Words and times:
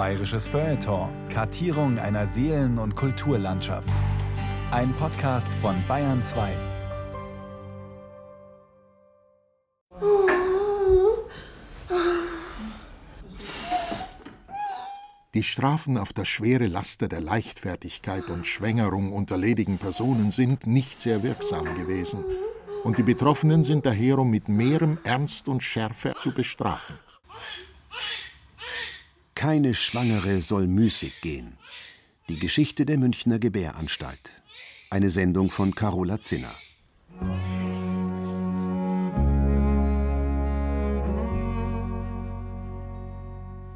Bayerisches 0.00 0.46
Feuilleton. 0.46 1.10
Kartierung 1.28 1.98
einer 1.98 2.26
Seelen- 2.26 2.78
und 2.78 2.96
Kulturlandschaft. 2.96 3.92
Ein 4.70 4.94
Podcast 4.94 5.52
von 5.60 5.76
Bayern 5.86 6.22
2. 6.22 6.48
Die 15.34 15.42
Strafen 15.42 15.98
auf 15.98 16.14
das 16.14 16.28
schwere 16.28 16.66
Laster 16.66 17.06
der 17.06 17.20
Leichtfertigkeit 17.20 18.30
und 18.30 18.46
Schwängerung 18.46 19.12
unter 19.12 19.36
ledigen 19.36 19.76
Personen 19.76 20.30
sind 20.30 20.66
nicht 20.66 21.02
sehr 21.02 21.22
wirksam 21.22 21.74
gewesen, 21.74 22.24
und 22.84 22.96
die 22.96 23.02
Betroffenen 23.02 23.62
sind 23.62 23.84
daher 23.84 24.18
um 24.18 24.30
mit 24.30 24.48
mehrem 24.48 24.96
Ernst 25.04 25.46
und 25.46 25.62
Schärfe 25.62 26.14
zu 26.18 26.32
bestrafen. 26.32 26.98
Keine 29.40 29.72
Schwangere 29.72 30.42
soll 30.42 30.66
müßig 30.66 31.22
gehen. 31.22 31.56
Die 32.28 32.38
Geschichte 32.38 32.84
der 32.84 32.98
Münchner 32.98 33.38
Gebäranstalt. 33.38 34.32
Eine 34.90 35.08
Sendung 35.08 35.48
von 35.48 35.74
Carola 35.74 36.20
Zinner. 36.20 36.52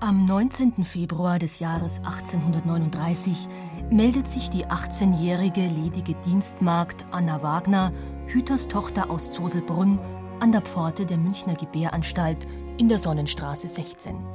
Am 0.00 0.26
19. 0.26 0.84
Februar 0.84 1.38
des 1.38 1.60
Jahres 1.60 1.96
1839 2.00 3.48
meldet 3.90 4.28
sich 4.28 4.50
die 4.50 4.66
18-jährige 4.66 5.62
ledige 5.62 6.12
Dienstmagd 6.26 7.06
Anna 7.10 7.42
Wagner, 7.42 7.90
Hüters 8.26 8.68
Tochter 8.68 9.08
aus 9.08 9.32
Zoselbrunn, 9.32 9.98
an 10.40 10.52
der 10.52 10.60
Pforte 10.60 11.06
der 11.06 11.16
Münchner 11.16 11.54
Gebäranstalt 11.54 12.46
in 12.76 12.90
der 12.90 12.98
Sonnenstraße 12.98 13.66
16. 13.66 14.33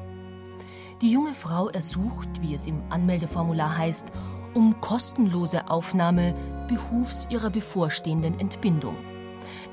Die 1.01 1.11
junge 1.11 1.33
Frau 1.33 1.69
ersucht, 1.69 2.27
wie 2.41 2.53
es 2.53 2.67
im 2.67 2.81
Anmeldeformular 2.89 3.77
heißt, 3.77 4.07
um 4.53 4.81
kostenlose 4.81 5.69
Aufnahme 5.69 6.33
behufs 6.67 7.25
ihrer 7.29 7.49
bevorstehenden 7.49 8.37
Entbindung. 8.37 8.95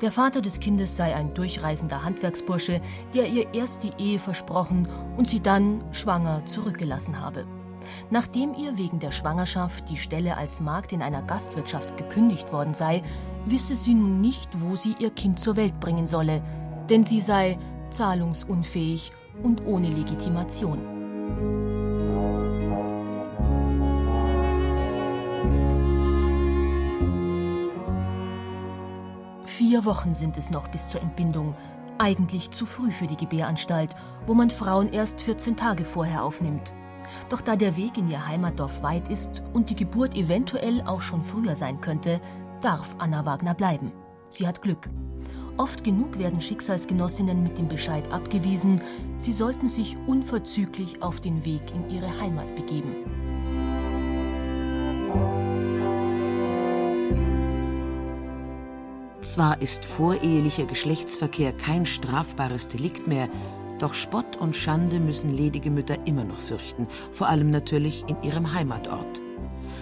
Der 0.01 0.13
Vater 0.13 0.41
des 0.41 0.61
Kindes 0.61 0.95
sei 0.95 1.13
ein 1.13 1.33
durchreisender 1.33 2.05
Handwerksbursche, 2.05 2.79
der 3.13 3.27
ihr 3.27 3.53
erst 3.53 3.83
die 3.83 3.91
Ehe 3.97 4.19
versprochen 4.19 4.87
und 5.17 5.27
sie 5.27 5.41
dann 5.41 5.83
schwanger 5.91 6.45
zurückgelassen 6.45 7.19
habe. 7.19 7.45
Nachdem 8.09 8.53
ihr 8.53 8.77
wegen 8.77 8.99
der 8.99 9.11
Schwangerschaft 9.11 9.89
die 9.89 9.97
Stelle 9.97 10.37
als 10.37 10.61
Magd 10.61 10.93
in 10.93 11.01
einer 11.01 11.23
Gastwirtschaft 11.23 11.97
gekündigt 11.97 12.53
worden 12.53 12.73
sei, 12.73 13.03
wisse 13.45 13.75
sie 13.75 13.95
nun 13.95 14.21
nicht, 14.21 14.49
wo 14.61 14.77
sie 14.77 14.95
ihr 14.99 15.09
Kind 15.09 15.41
zur 15.41 15.57
Welt 15.57 15.77
bringen 15.81 16.07
solle, 16.07 16.41
denn 16.89 17.03
sie 17.03 17.19
sei 17.19 17.57
zahlungsunfähig 17.89 19.11
und 19.43 19.65
ohne 19.65 19.89
Legitimation. 19.89 20.96
Vier 29.57 29.85
Wochen 29.85 30.13
sind 30.13 30.37
es 30.37 30.51
noch 30.51 30.67
bis 30.67 30.87
zur 30.87 31.01
Entbindung. 31.01 31.55
Eigentlich 31.97 32.51
zu 32.51 32.65
früh 32.65 32.91
für 32.91 33.07
die 33.07 33.17
Gebäranstalt, 33.17 33.95
wo 34.25 34.33
man 34.33 34.49
Frauen 34.49 34.93
erst 34.93 35.21
14 35.21 35.57
Tage 35.57 35.83
vorher 35.83 36.23
aufnimmt. 36.23 36.73
Doch 37.29 37.41
da 37.41 37.55
der 37.55 37.75
Weg 37.75 37.97
in 37.97 38.09
ihr 38.09 38.25
Heimatdorf 38.27 38.83
weit 38.83 39.07
ist 39.07 39.41
und 39.53 39.69
die 39.69 39.75
Geburt 39.75 40.15
eventuell 40.15 40.81
auch 40.81 41.01
schon 41.01 41.23
früher 41.23 41.55
sein 41.55 41.81
könnte, 41.81 42.21
darf 42.61 42.95
Anna 42.99 43.25
Wagner 43.25 43.53
bleiben. 43.53 43.91
Sie 44.29 44.47
hat 44.47 44.61
Glück. 44.61 44.89
Oft 45.57 45.83
genug 45.83 46.19
werden 46.19 46.39
Schicksalsgenossinnen 46.39 47.41
mit 47.41 47.57
dem 47.57 47.67
Bescheid 47.67 48.11
abgewiesen, 48.11 48.81
sie 49.17 49.33
sollten 49.33 49.67
sich 49.67 49.97
unverzüglich 50.05 51.01
auf 51.01 51.19
den 51.19 51.43
Weg 51.45 51.63
in 51.73 51.89
ihre 51.89 52.19
Heimat 52.19 52.55
begeben. 52.55 52.95
Zwar 59.21 59.61
ist 59.61 59.83
vorehelicher 59.83 60.65
Geschlechtsverkehr 60.65 61.51
kein 61.51 61.85
strafbares 61.85 62.67
Delikt 62.67 63.07
mehr, 63.07 63.27
doch 63.79 63.95
Spott 63.95 64.37
und 64.37 64.55
Schande 64.55 64.99
müssen 64.99 65.35
ledige 65.35 65.71
Mütter 65.71 65.97
immer 66.05 66.23
noch 66.23 66.37
fürchten, 66.37 66.87
vor 67.11 67.27
allem 67.27 67.49
natürlich 67.49 68.05
in 68.07 68.21
ihrem 68.21 68.53
Heimatort. 68.53 69.21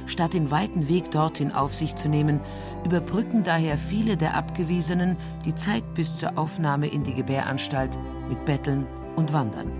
Statt 0.05 0.33
den 0.33 0.51
weiten 0.51 0.87
Weg 0.87 1.11
dorthin 1.11 1.51
auf 1.51 1.73
sich 1.73 1.95
zu 1.95 2.09
nehmen, 2.09 2.39
überbrücken 2.85 3.43
daher 3.43 3.77
viele 3.77 4.17
der 4.17 4.35
Abgewiesenen 4.35 5.17
die 5.45 5.55
Zeit 5.55 5.93
bis 5.93 6.17
zur 6.17 6.37
Aufnahme 6.37 6.87
in 6.87 7.03
die 7.03 7.13
Gebäranstalt 7.13 7.97
mit 8.29 8.45
Betteln 8.45 8.85
und 9.15 9.33
Wandern. 9.33 9.71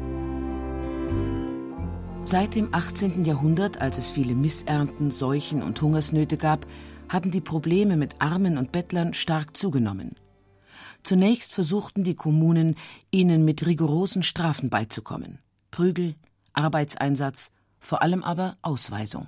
Seit 2.24 2.56
dem 2.56 2.74
18. 2.74 3.24
Jahrhundert, 3.24 3.82
als 3.82 4.00
es 4.00 4.10
viele 4.10 4.34
Missernten, 4.34 5.12
Seuchen 5.12 5.62
und 5.62 5.80
Hungersnöte 5.80 6.38
gab, 6.38 6.66
hatten 7.08 7.30
die 7.30 7.42
Probleme 7.42 7.98
mit 7.98 8.16
Armen 8.20 8.58
und 8.58 8.72
Bettlern 8.72 9.14
stark 9.14 9.56
zugenommen. 9.56 10.16
Zunächst 11.04 11.54
versuchten 11.54 12.04
die 12.04 12.16
Kommunen, 12.16 12.78
ihnen 13.12 13.46
mit 13.46 13.64
rigorosen 13.68 14.24
Strafen 14.24 14.72
beizukommen. 14.72 15.38
Prügel, 15.70 16.16
Arbeitseinsatz, 16.54 17.52
vor 17.80 18.02
allem 18.02 18.24
aber 18.24 18.58
Ausweisung. 18.64 19.28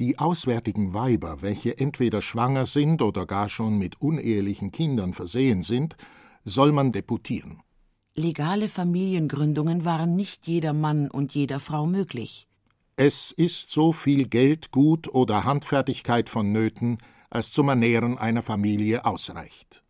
Die 0.00 0.18
auswärtigen 0.18 0.92
Weiber, 0.92 1.40
welche 1.40 1.78
entweder 1.78 2.20
schwanger 2.20 2.66
sind 2.66 3.00
oder 3.00 3.26
gar 3.26 3.48
schon 3.48 3.78
mit 3.78 4.00
unehelichen 4.00 4.72
Kindern 4.72 5.14
versehen 5.14 5.62
sind, 5.62 5.96
soll 6.44 6.72
man 6.72 6.90
deputieren. 6.90 7.62
Legale 8.16 8.68
Familiengründungen 8.68 9.84
waren 9.84 10.16
nicht 10.16 10.46
jeder 10.46 10.72
Mann 10.72 11.10
und 11.10 11.34
jeder 11.34 11.60
Frau 11.60 11.86
möglich. 11.86 12.48
Es 12.96 13.32
ist 13.32 13.70
so 13.70 13.92
viel 13.92 14.28
Geld, 14.28 14.70
Gut 14.70 15.12
oder 15.12 15.44
Handfertigkeit 15.44 16.28
vonnöten, 16.28 16.98
als 17.30 17.52
zum 17.52 17.68
Ernähren 17.68 18.18
einer 18.18 18.42
Familie 18.42 19.04
ausreicht. 19.04 19.82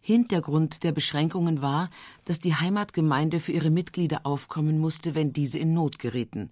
Hintergrund 0.00 0.84
der 0.84 0.92
Beschränkungen 0.92 1.62
war, 1.62 1.90
dass 2.24 2.38
die 2.38 2.54
Heimatgemeinde 2.54 3.40
für 3.40 3.52
ihre 3.52 3.70
Mitglieder 3.70 4.20
aufkommen 4.24 4.78
musste, 4.78 5.14
wenn 5.14 5.32
diese 5.32 5.58
in 5.58 5.74
Not 5.74 5.98
gerieten, 5.98 6.50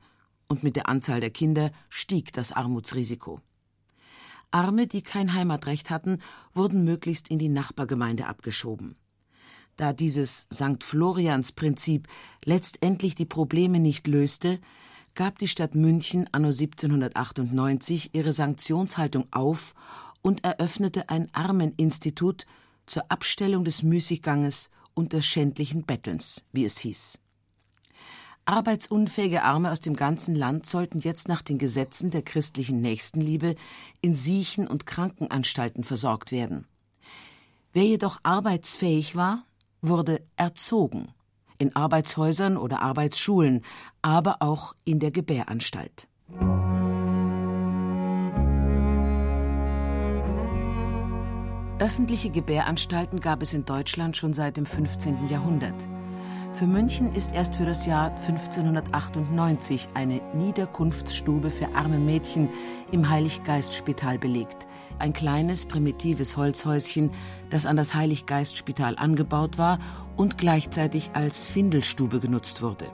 und 0.52 0.62
mit 0.62 0.76
der 0.76 0.86
Anzahl 0.86 1.20
der 1.20 1.30
Kinder 1.30 1.72
stieg 1.88 2.34
das 2.34 2.52
Armutsrisiko. 2.52 3.40
Arme, 4.50 4.86
die 4.86 5.00
kein 5.00 5.32
Heimatrecht 5.32 5.88
hatten, 5.88 6.18
wurden 6.52 6.84
möglichst 6.84 7.28
in 7.28 7.38
die 7.38 7.48
Nachbargemeinde 7.48 8.26
abgeschoben. 8.26 8.96
Da 9.78 9.94
dieses 9.94 10.48
St. 10.52 10.84
Florians 10.84 11.52
Prinzip 11.52 12.06
letztendlich 12.44 13.14
die 13.14 13.24
Probleme 13.24 13.80
nicht 13.80 14.06
löste, 14.06 14.60
gab 15.14 15.38
die 15.38 15.48
Stadt 15.48 15.74
München 15.74 16.28
anno 16.32 16.48
1798 16.48 18.10
ihre 18.12 18.32
Sanktionshaltung 18.32 19.28
auf 19.30 19.74
und 20.20 20.44
eröffnete 20.44 21.08
ein 21.08 21.30
Armeninstitut 21.32 22.44
zur 22.84 23.10
Abstellung 23.10 23.64
des 23.64 23.82
Müßigganges 23.82 24.68
und 24.92 25.14
des 25.14 25.24
schändlichen 25.24 25.84
Bettelns, 25.84 26.44
wie 26.52 26.66
es 26.66 26.76
hieß. 26.76 27.21
Arbeitsunfähige 28.44 29.42
Arme 29.42 29.70
aus 29.70 29.80
dem 29.80 29.94
ganzen 29.94 30.34
Land 30.34 30.66
sollten 30.66 30.98
jetzt 30.98 31.28
nach 31.28 31.42
den 31.42 31.58
Gesetzen 31.58 32.10
der 32.10 32.22
christlichen 32.22 32.80
Nächstenliebe 32.80 33.54
in 34.00 34.14
Siechen- 34.14 34.66
und 34.66 34.86
Krankenanstalten 34.86 35.84
versorgt 35.84 36.32
werden. 36.32 36.66
Wer 37.72 37.84
jedoch 37.84 38.18
arbeitsfähig 38.22 39.16
war, 39.16 39.44
wurde 39.80 40.22
erzogen 40.36 41.08
in 41.58 41.76
Arbeitshäusern 41.76 42.56
oder 42.56 42.82
Arbeitsschulen, 42.82 43.64
aber 44.02 44.38
auch 44.40 44.74
in 44.84 44.98
der 44.98 45.12
Gebäranstalt. 45.12 46.08
Öffentliche 51.78 52.30
Gebäranstalten 52.30 53.20
gab 53.20 53.42
es 53.42 53.54
in 53.54 53.64
Deutschland 53.64 54.16
schon 54.16 54.34
seit 54.34 54.56
dem 54.56 54.66
15. 54.66 55.28
Jahrhundert. 55.28 55.74
Für 56.52 56.66
München 56.66 57.14
ist 57.14 57.32
erst 57.32 57.56
für 57.56 57.64
das 57.64 57.86
Jahr 57.86 58.10
1598 58.10 59.88
eine 59.94 60.20
Niederkunftsstube 60.34 61.48
für 61.48 61.74
arme 61.74 61.98
Mädchen 61.98 62.50
im 62.90 63.08
Heiliggeistspital 63.08 64.18
belegt. 64.18 64.66
Ein 64.98 65.14
kleines, 65.14 65.64
primitives 65.64 66.36
Holzhäuschen, 66.36 67.10
das 67.48 67.64
an 67.64 67.78
das 67.78 67.94
Heiliggeistspital 67.94 68.96
angebaut 68.96 69.56
war 69.56 69.78
und 70.18 70.36
gleichzeitig 70.36 71.12
als 71.14 71.46
Findelstube 71.46 72.20
genutzt 72.20 72.60
wurde. 72.60 72.84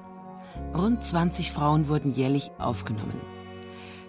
Rund 0.73 1.03
20 1.03 1.51
Frauen 1.51 1.89
wurden 1.89 2.13
jährlich 2.13 2.53
aufgenommen. 2.59 3.21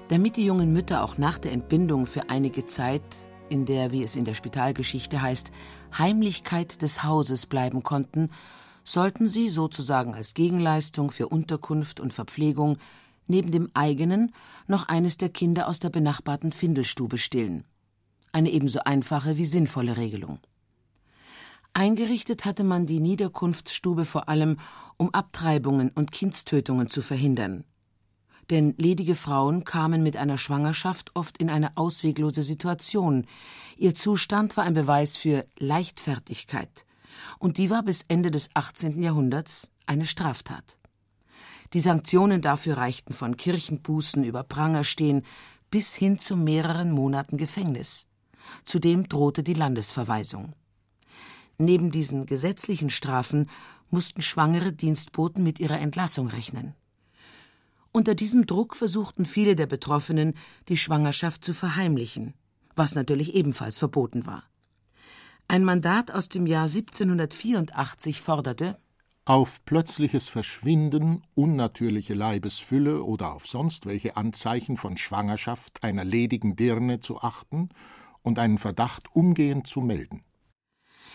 Damit 0.09 0.37
die 0.37 0.45
jungen 0.45 0.71
Mütter 0.73 1.03
auch 1.03 1.17
nach 1.17 1.39
der 1.39 1.53
Entbindung 1.53 2.05
für 2.05 2.29
einige 2.29 2.67
Zeit, 2.67 3.01
in 3.49 3.65
der, 3.65 3.91
wie 3.91 4.03
es 4.03 4.15
in 4.15 4.25
der 4.25 4.35
Spitalgeschichte 4.35 5.23
heißt, 5.23 5.51
Heimlichkeit 5.97 6.83
des 6.83 7.03
Hauses 7.03 7.47
bleiben 7.47 7.81
konnten, 7.81 8.29
sollten 8.89 9.29
sie 9.29 9.49
sozusagen 9.49 10.15
als 10.15 10.33
Gegenleistung 10.33 11.11
für 11.11 11.29
Unterkunft 11.29 11.99
und 11.99 12.11
Verpflegung 12.11 12.77
neben 13.27 13.51
dem 13.51 13.69
eigenen 13.75 14.33
noch 14.67 14.87
eines 14.87 15.17
der 15.17 15.29
Kinder 15.29 15.67
aus 15.67 15.79
der 15.79 15.89
benachbarten 15.89 16.51
Findelstube 16.51 17.19
stillen. 17.19 17.65
Eine 18.31 18.49
ebenso 18.49 18.79
einfache 18.79 19.37
wie 19.37 19.45
sinnvolle 19.45 19.95
Regelung. 19.95 20.39
Eingerichtet 21.73 22.45
hatte 22.45 22.63
man 22.63 22.87
die 22.87 22.99
Niederkunftsstube 22.99 24.05
vor 24.05 24.27
allem, 24.27 24.57
um 24.97 25.13
Abtreibungen 25.13 25.91
und 25.91 26.11
Kindstötungen 26.11 26.89
zu 26.89 27.03
verhindern. 27.03 27.65
Denn 28.49 28.73
ledige 28.77 29.13
Frauen 29.13 29.65
kamen 29.65 30.01
mit 30.01 30.17
einer 30.17 30.39
Schwangerschaft 30.39 31.11
oft 31.13 31.37
in 31.37 31.51
eine 31.51 31.77
ausweglose 31.77 32.41
Situation. 32.41 33.27
Ihr 33.77 33.93
Zustand 33.93 34.57
war 34.57 34.63
ein 34.63 34.73
Beweis 34.73 35.15
für 35.15 35.45
Leichtfertigkeit. 35.59 36.87
Und 37.37 37.57
die 37.57 37.69
war 37.69 37.83
bis 37.83 38.03
Ende 38.07 38.31
des 38.31 38.49
18. 38.53 39.01
Jahrhunderts 39.01 39.71
eine 39.85 40.05
Straftat. 40.05 40.77
Die 41.73 41.79
Sanktionen 41.79 42.41
dafür 42.41 42.77
reichten 42.77 43.13
von 43.13 43.37
Kirchenbußen 43.37 44.23
über 44.23 44.43
Prangerstehen 44.43 45.23
bis 45.69 45.95
hin 45.95 46.17
zu 46.17 46.35
mehreren 46.35 46.91
Monaten 46.91 47.37
Gefängnis. 47.37 48.07
Zudem 48.65 49.07
drohte 49.07 49.43
die 49.43 49.53
Landesverweisung. 49.53 50.53
Neben 51.57 51.91
diesen 51.91 52.25
gesetzlichen 52.25 52.89
Strafen 52.89 53.49
mussten 53.91 54.21
schwangere 54.21 54.73
Dienstboten 54.73 55.43
mit 55.43 55.59
ihrer 55.59 55.79
Entlassung 55.79 56.27
rechnen. 56.27 56.73
Unter 57.91 58.15
diesem 58.15 58.45
Druck 58.45 58.75
versuchten 58.75 59.25
viele 59.25 59.55
der 59.55 59.65
Betroffenen, 59.65 60.35
die 60.69 60.77
Schwangerschaft 60.77 61.43
zu 61.43 61.53
verheimlichen, 61.53 62.33
was 62.75 62.95
natürlich 62.95 63.35
ebenfalls 63.35 63.77
verboten 63.77 64.25
war. 64.25 64.48
Ein 65.51 65.63
Mandat 65.63 66.11
aus 66.11 66.29
dem 66.29 66.45
Jahr 66.45 66.67
1784 66.67 68.21
forderte, 68.21 68.77
auf 69.25 69.65
plötzliches 69.65 70.29
Verschwinden, 70.29 71.23
unnatürliche 71.33 72.13
Leibesfülle 72.13 73.01
oder 73.03 73.33
auf 73.33 73.47
sonst 73.47 73.87
welche 73.87 74.15
Anzeichen 74.15 74.77
von 74.77 74.95
Schwangerschaft 74.95 75.83
einer 75.83 76.03
ledigen 76.03 76.55
Dirne 76.55 76.99
zu 76.99 77.21
achten 77.21 77.69
und 78.21 78.37
einen 78.37 78.59
Verdacht 78.59 79.07
umgehend 79.15 79.65
zu 79.65 79.81
melden. 79.81 80.23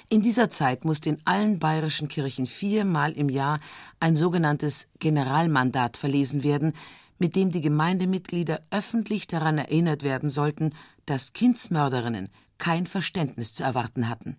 In 0.08 0.20
dieser 0.20 0.50
Zeit 0.50 0.84
musste 0.84 1.10
in 1.10 1.22
allen 1.24 1.60
bayerischen 1.60 2.08
Kirchen 2.08 2.48
viermal 2.48 3.12
im 3.12 3.28
Jahr 3.28 3.60
ein 4.00 4.16
sogenanntes 4.16 4.88
Generalmandat 4.98 5.96
verlesen 5.96 6.42
werden, 6.42 6.72
mit 7.20 7.36
dem 7.36 7.52
die 7.52 7.60
Gemeindemitglieder 7.60 8.66
öffentlich 8.72 9.28
daran 9.28 9.58
erinnert 9.58 10.02
werden 10.02 10.28
sollten, 10.28 10.72
dass 11.06 11.34
Kindsmörderinnen 11.34 12.30
kein 12.58 12.86
Verständnis 12.86 13.54
zu 13.54 13.62
erwarten 13.62 14.08
hatten. 14.08 14.36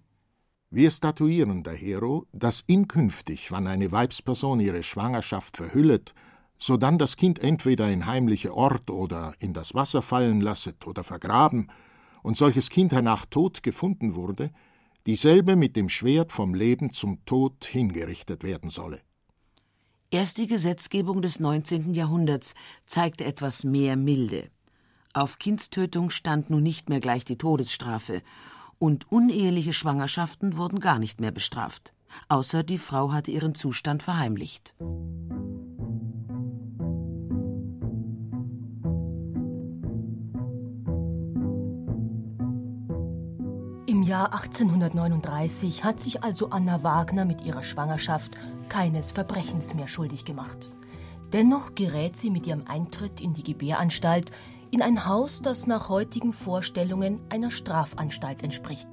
Wir 0.69 0.91
statuieren 0.91 1.63
dahero, 1.63 2.25
dass 2.33 2.63
inkünftig, 2.67 3.51
wann 3.51 3.67
eine 3.67 3.91
Weibsperson 3.91 4.59
ihre 4.59 4.83
Schwangerschaft 4.83 5.57
verhüllet, 5.57 6.13
sodann 6.57 6.97
das 6.97 7.17
Kind 7.17 7.39
entweder 7.39 7.89
in 7.91 8.05
heimliche 8.05 8.53
Ort 8.53 8.89
oder 8.89 9.33
in 9.39 9.53
das 9.53 9.73
Wasser 9.73 10.01
fallen 10.01 10.41
lasset 10.41 10.85
oder 10.87 11.03
vergraben, 11.03 11.69
und 12.23 12.35
solches 12.35 12.69
Kind 12.69 12.91
hernach 12.91 13.27
tot 13.27 13.61
gefunden 13.61 14.15
wurde, 14.15 14.51
dieselbe 15.05 15.55
mit 15.55 15.75
dem 15.75 15.89
Schwert 15.89 16.31
vom 16.31 16.55
Leben 16.55 16.91
zum 16.91 17.23
Tod 17.25 17.65
hingerichtet 17.65 18.43
werden 18.43 18.71
solle. 18.71 18.99
Erst 20.09 20.39
die 20.39 20.47
Gesetzgebung 20.47 21.21
des 21.21 21.39
19. 21.39 21.93
Jahrhunderts 21.93 22.55
zeigte 22.85 23.25
etwas 23.25 23.63
mehr 23.63 23.95
Milde. 23.95 24.49
Auf 25.15 25.39
Kindstötung 25.39 26.09
stand 26.09 26.49
nun 26.49 26.61
nicht 26.61 26.89
mehr 26.89 26.99
gleich 26.99 27.23
die 27.23 27.37
Todesstrafe, 27.37 28.21
und 28.79 29.09
uneheliche 29.09 29.71
Schwangerschaften 29.71 30.57
wurden 30.57 30.81
gar 30.81 30.99
nicht 30.99 31.21
mehr 31.21 31.31
bestraft, 31.31 31.93
außer 32.27 32.63
die 32.63 32.77
Frau 32.77 33.13
hatte 33.13 33.31
ihren 33.31 33.55
Zustand 33.55 34.03
verheimlicht. 34.03 34.75
Im 43.85 44.03
Jahr 44.03 44.33
1839 44.33 45.85
hat 45.85 46.01
sich 46.01 46.23
also 46.23 46.49
Anna 46.49 46.83
Wagner 46.83 47.23
mit 47.23 47.41
ihrer 47.41 47.63
Schwangerschaft 47.63 48.37
keines 48.67 49.13
Verbrechens 49.13 49.75
mehr 49.75 49.87
schuldig 49.87 50.25
gemacht. 50.25 50.69
Dennoch 51.31 51.73
gerät 51.73 52.17
sie 52.17 52.29
mit 52.29 52.45
ihrem 52.45 52.67
Eintritt 52.67 53.21
in 53.21 53.33
die 53.33 53.43
Gebäranstalt 53.43 54.31
in 54.71 54.81
ein 54.81 55.05
Haus, 55.05 55.41
das 55.41 55.67
nach 55.67 55.89
heutigen 55.89 56.33
Vorstellungen 56.33 57.19
einer 57.29 57.51
Strafanstalt 57.51 58.43
entspricht. 58.43 58.87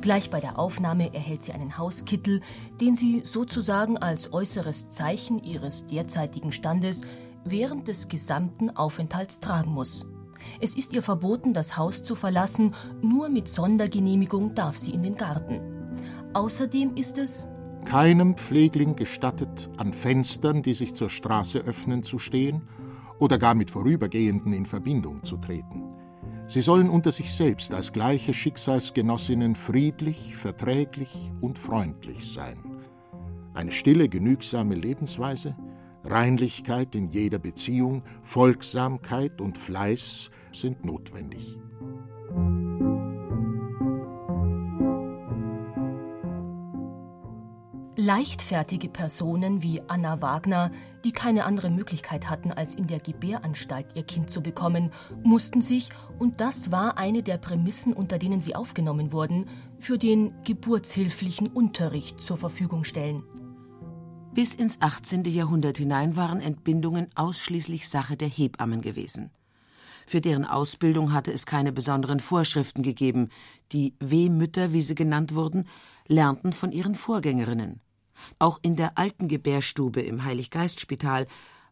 Gleich 0.00 0.30
bei 0.30 0.40
der 0.40 0.58
Aufnahme 0.58 1.14
erhält 1.14 1.42
sie 1.42 1.52
einen 1.52 1.78
Hauskittel, 1.78 2.40
den 2.80 2.94
sie 2.94 3.22
sozusagen 3.24 3.98
als 3.98 4.32
äußeres 4.32 4.88
Zeichen 4.88 5.42
ihres 5.42 5.86
derzeitigen 5.86 6.52
Standes 6.52 7.02
während 7.44 7.88
des 7.88 8.08
gesamten 8.08 8.70
Aufenthalts 8.70 9.40
tragen 9.40 9.72
muss. 9.72 10.06
Es 10.60 10.76
ist 10.76 10.92
ihr 10.92 11.02
verboten, 11.02 11.54
das 11.54 11.76
Haus 11.76 12.02
zu 12.02 12.14
verlassen, 12.14 12.74
nur 13.00 13.28
mit 13.28 13.48
Sondergenehmigung 13.48 14.54
darf 14.54 14.76
sie 14.76 14.90
in 14.90 15.02
den 15.02 15.16
Garten. 15.16 15.60
Außerdem 16.34 16.96
ist 16.96 17.18
es 17.18 17.46
keinem 17.84 18.36
Pflegling 18.36 18.96
gestattet, 18.96 19.68
an 19.76 19.92
Fenstern, 19.92 20.62
die 20.62 20.74
sich 20.74 20.94
zur 20.94 21.10
Straße 21.10 21.60
öffnen, 21.60 22.02
zu 22.02 22.18
stehen 22.18 22.62
oder 23.18 23.38
gar 23.38 23.54
mit 23.54 23.70
Vorübergehenden 23.70 24.52
in 24.52 24.66
Verbindung 24.66 25.22
zu 25.22 25.36
treten. 25.36 25.82
Sie 26.46 26.60
sollen 26.60 26.90
unter 26.90 27.12
sich 27.12 27.32
selbst 27.32 27.72
als 27.72 27.92
gleiche 27.92 28.34
Schicksalsgenossinnen 28.34 29.54
friedlich, 29.54 30.36
verträglich 30.36 31.32
und 31.40 31.58
freundlich 31.58 32.30
sein. 32.30 32.58
Eine 33.54 33.70
stille, 33.70 34.08
genügsame 34.08 34.74
Lebensweise, 34.74 35.56
Reinlichkeit 36.04 36.94
in 36.94 37.08
jeder 37.08 37.38
Beziehung, 37.38 38.02
Folgsamkeit 38.22 39.40
und 39.40 39.56
Fleiß 39.56 40.30
sind 40.52 40.84
notwendig. 40.84 41.58
Leichtfertige 47.96 48.88
Personen 48.88 49.62
wie 49.62 49.82
Anna 49.86 50.22
Wagner, 50.22 50.70
die 51.04 51.12
keine 51.12 51.44
andere 51.44 51.68
Möglichkeit 51.68 52.30
hatten, 52.30 52.50
als 52.50 52.74
in 52.74 52.86
der 52.86 53.00
Gebäranstalt 53.00 53.94
ihr 53.94 54.04
Kind 54.04 54.30
zu 54.30 54.42
bekommen, 54.42 54.90
mussten 55.22 55.60
sich, 55.60 55.90
und 56.18 56.40
das 56.40 56.72
war 56.72 56.96
eine 56.96 57.22
der 57.22 57.36
Prämissen, 57.36 57.92
unter 57.92 58.18
denen 58.18 58.40
sie 58.40 58.54
aufgenommen 58.54 59.12
wurden, 59.12 59.44
für 59.78 59.98
den 59.98 60.32
geburtshilflichen 60.42 61.48
Unterricht 61.48 62.18
zur 62.18 62.38
Verfügung 62.38 62.84
stellen. 62.84 63.24
Bis 64.32 64.54
ins 64.54 64.80
18. 64.80 65.24
Jahrhundert 65.26 65.76
hinein 65.76 66.16
waren 66.16 66.40
Entbindungen 66.40 67.08
ausschließlich 67.14 67.86
Sache 67.90 68.16
der 68.16 68.28
Hebammen 68.28 68.80
gewesen. 68.80 69.30
Für 70.06 70.22
deren 70.22 70.46
Ausbildung 70.46 71.12
hatte 71.12 71.30
es 71.30 71.44
keine 71.44 71.72
besonderen 71.72 72.20
Vorschriften 72.20 72.82
gegeben. 72.82 73.28
Die 73.72 73.94
Wehmütter, 74.00 74.72
wie 74.72 74.80
sie 74.80 74.94
genannt 74.94 75.34
wurden, 75.34 75.66
lernten 76.08 76.52
von 76.52 76.72
ihren 76.72 76.94
Vorgängerinnen. 76.94 77.80
Auch 78.38 78.58
in 78.62 78.76
der 78.76 78.98
alten 78.98 79.28
Gebärstube 79.28 80.00
im 80.02 80.24
Heiliggeistspital 80.24 81.26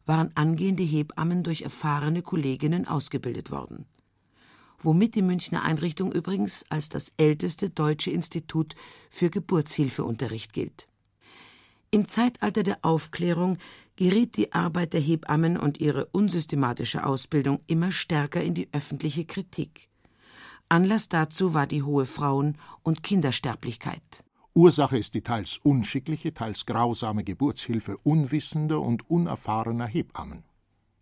waren 0.07 0.31
angehende 0.35 0.83
Hebammen 0.83 1.45
durch 1.45 1.63
erfahrene 1.63 2.23
Kolleginnen 2.23 2.89
ausgebildet 2.89 3.51
worden. 3.51 3.87
Womit 4.79 5.15
die 5.15 5.23
Münchner 5.23 5.63
Einrichtung 5.63 6.11
übrigens 6.11 6.65
als 6.71 6.89
das 6.89 7.13
älteste 7.17 7.71
deutsche 7.71 8.11
Institut 8.11 8.75
für 9.11 9.31
Geburtshilfeunterricht 9.31 10.53
gilt. 10.53 10.89
Im 11.91 12.07
Zeitalter 12.07 12.63
der 12.63 12.79
Aufklärung 12.83 13.59
geriet 13.97 14.37
die 14.37 14.53
Arbeit 14.53 14.95
der 14.95 15.01
Hebammen 15.01 15.59
und 15.59 15.81
ihre 15.81 16.07
unsystematische 16.07 17.05
Ausbildung 17.05 17.61
immer 17.67 17.93
stärker 17.93 18.43
in 18.43 18.55
die 18.55 18.69
öffentliche 18.73 19.27
Kritik. 19.27 19.90
Anlass 20.71 21.09
dazu 21.09 21.53
war 21.53 21.67
die 21.67 21.83
hohe 21.83 22.07
Frauen- 22.07 22.57
und 22.85 23.03
Kindersterblichkeit. 23.03 24.25
Ursache 24.55 24.99
ist 24.99 25.15
die 25.15 25.23
teils 25.23 25.59
unschickliche, 25.59 26.33
teils 26.33 26.65
grausame 26.65 27.25
Geburtshilfe 27.25 27.99
unwissender 27.99 28.81
und 28.81 29.11
unerfahrener 29.11 29.87
Hebammen. 29.87 30.45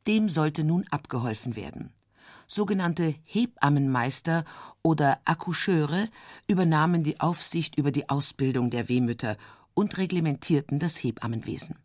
Dem 0.06 0.30
sollte 0.30 0.64
nun 0.64 0.86
abgeholfen 0.90 1.54
werden. 1.54 1.92
Sogenannte 2.46 3.14
Hebammenmeister 3.24 4.46
oder 4.82 5.20
Accoucheure 5.26 6.08
übernahmen 6.46 7.04
die 7.04 7.20
Aufsicht 7.20 7.76
über 7.76 7.92
die 7.92 8.08
Ausbildung 8.08 8.70
der 8.70 8.88
Wehmütter 8.88 9.36
und 9.74 9.98
reglementierten 9.98 10.78
das 10.78 10.96
Hebammenwesen. 11.02 11.76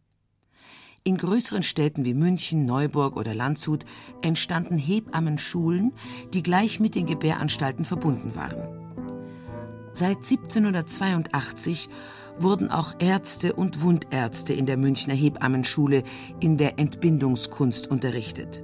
In 1.05 1.17
größeren 1.17 1.63
Städten 1.63 2.05
wie 2.05 2.13
München, 2.13 2.65
Neuburg 2.65 3.17
oder 3.17 3.35
Landshut 3.35 3.83
entstanden 4.21 4.77
Hebammenschulen, 4.77 5.91
die 6.33 6.41
gleich 6.41 6.79
mit 6.79 6.95
den 6.95 7.05
Gebäranstalten 7.05 7.83
verbunden 7.83 8.35
waren. 8.35 8.55
Seit 9.91 10.15
1782 10.19 11.89
wurden 12.37 12.71
auch 12.71 12.93
Ärzte 12.99 13.51
und 13.51 13.81
Wundärzte 13.81 14.53
in 14.53 14.65
der 14.65 14.77
Münchner 14.77 15.13
Hebammenschule 15.13 16.03
in 16.39 16.55
der 16.57 16.79
Entbindungskunst 16.79 17.91
unterrichtet. 17.91 18.63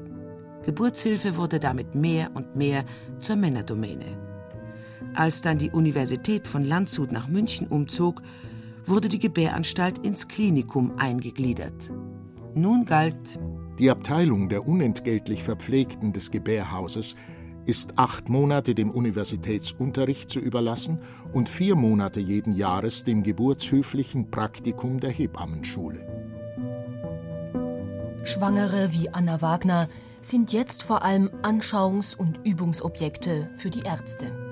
Geburtshilfe 0.63 1.36
wurde 1.36 1.60
damit 1.60 1.93
mehr 1.93 2.31
und 2.36 2.55
mehr 2.55 2.86
zur 3.19 3.36
Männerdomäne. 3.36 4.17
Als 5.13 5.41
dann 5.41 5.58
die 5.58 5.72
Universität 5.72 6.48
von 6.48 6.63
Landshut 6.63 7.12
nach 7.12 7.27
München 7.27 7.67
umzog, 7.67 8.22
wurde 8.86 9.10
die 9.10 9.19
Gebäranstalt 9.19 9.98
ins 10.00 10.29
Klinikum 10.29 10.98
eingegliedert. 10.98 11.91
Nun 12.59 12.83
galt 12.83 13.39
die 13.79 13.89
Abteilung 13.89 14.49
der 14.49 14.67
unentgeltlich 14.67 15.43
Verpflegten 15.43 16.11
des 16.11 16.29
Gebärhauses 16.29 17.15
ist 17.65 17.93
acht 17.95 18.27
Monate 18.27 18.75
dem 18.75 18.91
Universitätsunterricht 18.91 20.29
zu 20.29 20.41
überlassen 20.41 20.99
und 21.31 21.47
vier 21.47 21.75
Monate 21.75 22.19
jeden 22.19 22.53
Jahres 22.53 23.05
dem 23.05 23.23
geburtshöflichen 23.23 24.29
Praktikum 24.29 24.99
der 24.99 25.11
Hebammenschule. 25.11 26.05
Schwangere 28.25 28.91
wie 28.91 29.09
Anna 29.09 29.41
Wagner 29.41 29.87
sind 30.19 30.51
jetzt 30.51 30.83
vor 30.83 31.01
allem 31.01 31.29
Anschauungs- 31.41 32.17
und 32.17 32.39
Übungsobjekte 32.43 33.51
für 33.55 33.69
die 33.69 33.83
Ärzte. 33.83 34.49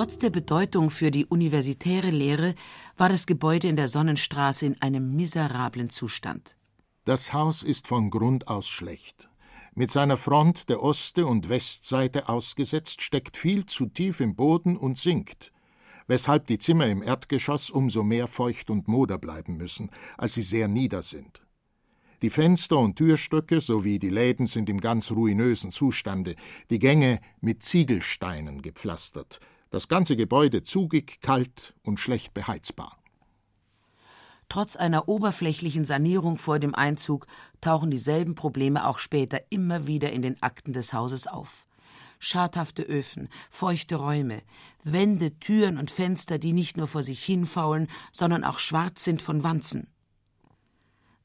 Trotz 0.00 0.16
der 0.16 0.30
Bedeutung 0.30 0.88
für 0.88 1.10
die 1.10 1.26
universitäre 1.26 2.08
Lehre 2.08 2.54
war 2.96 3.10
das 3.10 3.26
Gebäude 3.26 3.68
in 3.68 3.76
der 3.76 3.86
Sonnenstraße 3.86 4.64
in 4.64 4.80
einem 4.80 5.14
miserablen 5.14 5.90
Zustand. 5.90 6.56
Das 7.04 7.34
Haus 7.34 7.62
ist 7.62 7.86
von 7.86 8.08
Grund 8.08 8.48
aus 8.48 8.66
schlecht. 8.66 9.28
Mit 9.74 9.90
seiner 9.90 10.16
Front 10.16 10.70
der 10.70 10.82
Oste- 10.82 11.26
und 11.26 11.50
Westseite 11.50 12.30
ausgesetzt, 12.30 13.02
steckt 13.02 13.36
viel 13.36 13.66
zu 13.66 13.84
tief 13.84 14.20
im 14.20 14.36
Boden 14.36 14.78
und 14.78 14.96
sinkt, 14.96 15.52
weshalb 16.06 16.46
die 16.46 16.58
Zimmer 16.58 16.86
im 16.86 17.02
Erdgeschoss 17.02 17.68
umso 17.68 18.02
mehr 18.02 18.26
feucht 18.26 18.70
und 18.70 18.88
moder 18.88 19.18
bleiben 19.18 19.58
müssen, 19.58 19.90
als 20.16 20.32
sie 20.32 20.42
sehr 20.42 20.66
nieder 20.66 21.02
sind. 21.02 21.42
Die 22.22 22.30
Fenster 22.30 22.78
und 22.78 22.96
Türstöcke 22.96 23.60
sowie 23.60 23.98
die 23.98 24.08
Läden 24.08 24.46
sind 24.46 24.70
im 24.70 24.80
ganz 24.80 25.10
ruinösen 25.10 25.72
Zustande, 25.72 26.36
die 26.70 26.78
Gänge 26.78 27.20
mit 27.42 27.62
Ziegelsteinen 27.62 28.62
gepflastert, 28.62 29.40
das 29.70 29.88
ganze 29.88 30.16
Gebäude 30.16 30.62
zugig, 30.62 31.20
kalt 31.20 31.74
und 31.82 31.98
schlecht 31.98 32.34
beheizbar. 32.34 32.96
Trotz 34.48 34.74
einer 34.74 35.08
oberflächlichen 35.08 35.84
Sanierung 35.84 36.36
vor 36.36 36.58
dem 36.58 36.74
Einzug 36.74 37.28
tauchen 37.60 37.90
dieselben 37.90 38.34
Probleme 38.34 38.84
auch 38.86 38.98
später 38.98 39.40
immer 39.50 39.86
wieder 39.86 40.12
in 40.12 40.22
den 40.22 40.42
Akten 40.42 40.72
des 40.72 40.92
Hauses 40.92 41.28
auf. 41.28 41.66
Schadhafte 42.18 42.82
Öfen, 42.82 43.28
feuchte 43.48 43.94
Räume, 43.96 44.42
Wände, 44.82 45.38
Türen 45.38 45.78
und 45.78 45.90
Fenster, 45.90 46.38
die 46.38 46.52
nicht 46.52 46.76
nur 46.76 46.88
vor 46.88 47.04
sich 47.04 47.24
hinfaulen, 47.24 47.88
sondern 48.12 48.44
auch 48.44 48.58
schwarz 48.58 49.04
sind 49.04 49.22
von 49.22 49.44
Wanzen. 49.44 49.86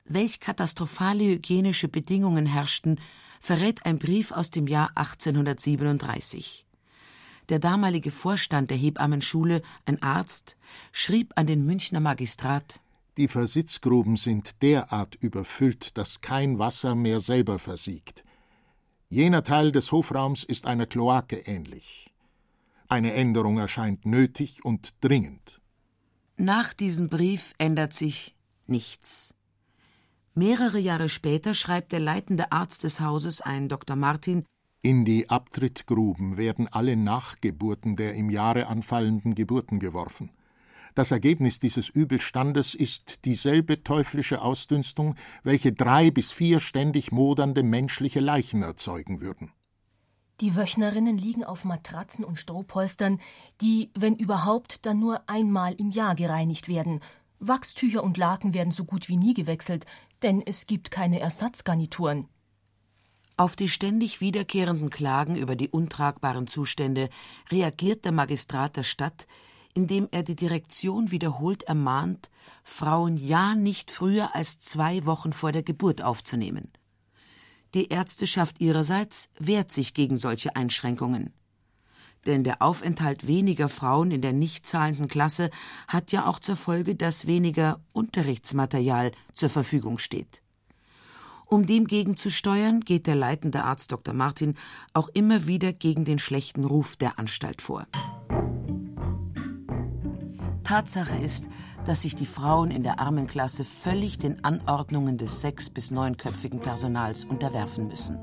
Welch 0.05 0.39
katastrophale 0.39 1.23
hygienische 1.23 1.87
Bedingungen 1.87 2.45
herrschten, 2.45 3.01
verrät 3.39 3.87
ein 3.87 3.97
Brief 3.97 4.31
aus 4.31 4.51
dem 4.51 4.67
Jahr 4.67 4.91
1837. 4.95 6.64
Der 7.49 7.59
damalige 7.59 8.11
Vorstand 8.11 8.71
der 8.71 8.77
Hebammenschule, 8.77 9.61
ein 9.85 10.01
Arzt, 10.01 10.57
schrieb 10.91 11.33
an 11.35 11.45
den 11.45 11.65
Münchner 11.65 11.99
Magistrat 11.99 12.81
Die 13.17 13.27
Versitzgruben 13.27 14.17
sind 14.17 14.61
derart 14.61 15.15
überfüllt, 15.15 15.97
dass 15.97 16.21
kein 16.21 16.57
Wasser 16.57 16.95
mehr 16.95 17.19
selber 17.19 17.59
versiegt. 17.59 18.23
Jener 19.09 19.43
Teil 19.43 19.71
des 19.71 19.91
Hofraums 19.91 20.43
ist 20.43 20.65
einer 20.65 20.87
Kloake 20.87 21.37
ähnlich. 21.45 22.11
Eine 22.87 23.13
Änderung 23.13 23.57
erscheint 23.59 24.05
nötig 24.05 24.65
und 24.65 24.93
dringend. 25.01 25.61
Nach 26.37 26.73
diesem 26.73 27.09
Brief 27.09 27.53
ändert 27.57 27.93
sich 27.93 28.35
nichts. 28.67 29.33
Mehrere 30.33 30.79
Jahre 30.79 31.07
später 31.07 31.53
schreibt 31.53 31.93
der 31.93 32.01
leitende 32.01 32.51
Arzt 32.51 32.83
des 32.83 32.99
Hauses, 32.99 33.39
ein 33.39 33.69
Dr. 33.69 33.95
Martin, 33.95 34.45
in 34.85 35.03
die 35.03 35.31
Abtrittgruben 35.31 36.37
werden 36.37 36.67
alle 36.67 36.95
Nachgeburten 36.95 37.95
der 37.95 38.13
im 38.13 38.29
Jahre 38.29 38.67
anfallenden 38.67 39.33
Geburten 39.33 39.79
geworfen. 39.79 40.29
Das 40.93 41.09
Ergebnis 41.09 41.59
dieses 41.59 41.89
Übelstandes 41.89 42.75
ist 42.75 43.25
dieselbe 43.25 43.83
teuflische 43.83 44.43
Ausdünstung, 44.43 45.15
welche 45.41 45.73
drei 45.73 46.11
bis 46.11 46.31
vier 46.31 46.59
ständig 46.59 47.11
modernde 47.11 47.63
menschliche 47.63 48.19
Leichen 48.19 48.61
erzeugen 48.61 49.21
würden. 49.21 49.51
Die 50.39 50.55
Wöchnerinnen 50.55 51.17
liegen 51.17 51.43
auf 51.43 51.65
Matratzen 51.65 52.23
und 52.23 52.37
Strohpolstern, 52.37 53.19
die, 53.61 53.89
wenn 53.97 54.15
überhaupt, 54.15 54.85
dann 54.85 54.99
nur 54.99 55.27
einmal 55.27 55.73
im 55.73 55.89
Jahr 55.89 56.13
gereinigt 56.13 56.67
werden. 56.67 56.99
Wachstücher 57.39 58.03
und 58.03 58.17
Laken 58.17 58.53
werden 58.53 58.71
so 58.71 58.85
gut 58.85 59.09
wie 59.09 59.17
nie 59.17 59.33
gewechselt, 59.33 59.87
denn 60.21 60.43
es 60.45 60.67
gibt 60.67 60.91
keine 60.91 61.19
Ersatzgarnituren. 61.19 62.27
Auf 63.37 63.57
die 63.57 63.67
ständig 63.67 64.21
wiederkehrenden 64.21 64.89
Klagen 64.89 65.35
über 65.35 65.57
die 65.57 65.67
untragbaren 65.67 66.47
Zustände 66.47 67.09
reagiert 67.51 68.05
der 68.05 68.13
Magistrat 68.13 68.77
der 68.77 68.83
Stadt, 68.83 69.27
indem 69.73 70.07
er 70.11 70.23
die 70.23 70.37
Direktion 70.37 71.11
wiederholt 71.11 71.63
ermahnt, 71.63 72.29
Frauen 72.63 73.17
ja 73.17 73.53
nicht 73.53 73.91
früher 73.91 74.33
als 74.35 74.59
zwei 74.59 75.05
Wochen 75.05 75.33
vor 75.33 75.51
der 75.51 75.63
Geburt 75.63 76.01
aufzunehmen. 76.01 76.71
Die 77.73 77.89
Ärzteschaft 77.89 78.61
ihrerseits 78.61 79.29
wehrt 79.37 79.69
sich 79.69 79.93
gegen 79.93 80.15
solche 80.15 80.55
Einschränkungen. 80.55 81.33
Denn 82.25 82.45
der 82.45 82.61
Aufenthalt 82.61 83.27
weniger 83.27 83.67
Frauen 83.67 84.11
in 84.11 84.21
der 84.21 84.31
nicht 84.31 84.65
zahlenden 84.65 85.09
Klasse 85.09 85.49
hat 85.89 86.13
ja 86.13 86.25
auch 86.25 86.39
zur 86.39 86.55
Folge, 86.55 86.95
dass 86.95 87.27
weniger 87.27 87.81
Unterrichtsmaterial 87.91 89.11
zur 89.33 89.49
Verfügung 89.49 89.97
steht. 89.97 90.41
Um 91.47 91.67
dem 91.67 91.85
gegenzusteuern, 91.85 92.81
geht 92.81 93.05
der 93.05 93.15
leitende 93.15 93.63
Arzt 93.63 93.91
Dr. 93.91 94.13
Martin 94.13 94.55
auch 94.93 95.09
immer 95.09 95.45
wieder 95.45 95.73
gegen 95.73 96.03
den 96.03 96.17
schlechten 96.17 96.65
Ruf 96.65 96.95
der 96.95 97.19
Anstalt 97.19 97.61
vor. 97.61 97.85
Tatsache 100.63 101.15
ist, 101.17 101.49
dass 101.85 102.01
sich 102.01 102.15
die 102.15 102.25
Frauen 102.25 102.71
in 102.71 102.81
der 102.81 102.99
Armenklasse 102.99 103.63
völlig 103.63 104.17
den 104.17 104.43
Anordnungen 104.43 105.19
des 105.19 105.41
sechs- 105.41 105.69
bis 105.69 105.91
neunköpfigen 105.91 106.59
Personals 106.59 107.23
unterwerfen 107.23 107.87
müssen. 107.87 108.17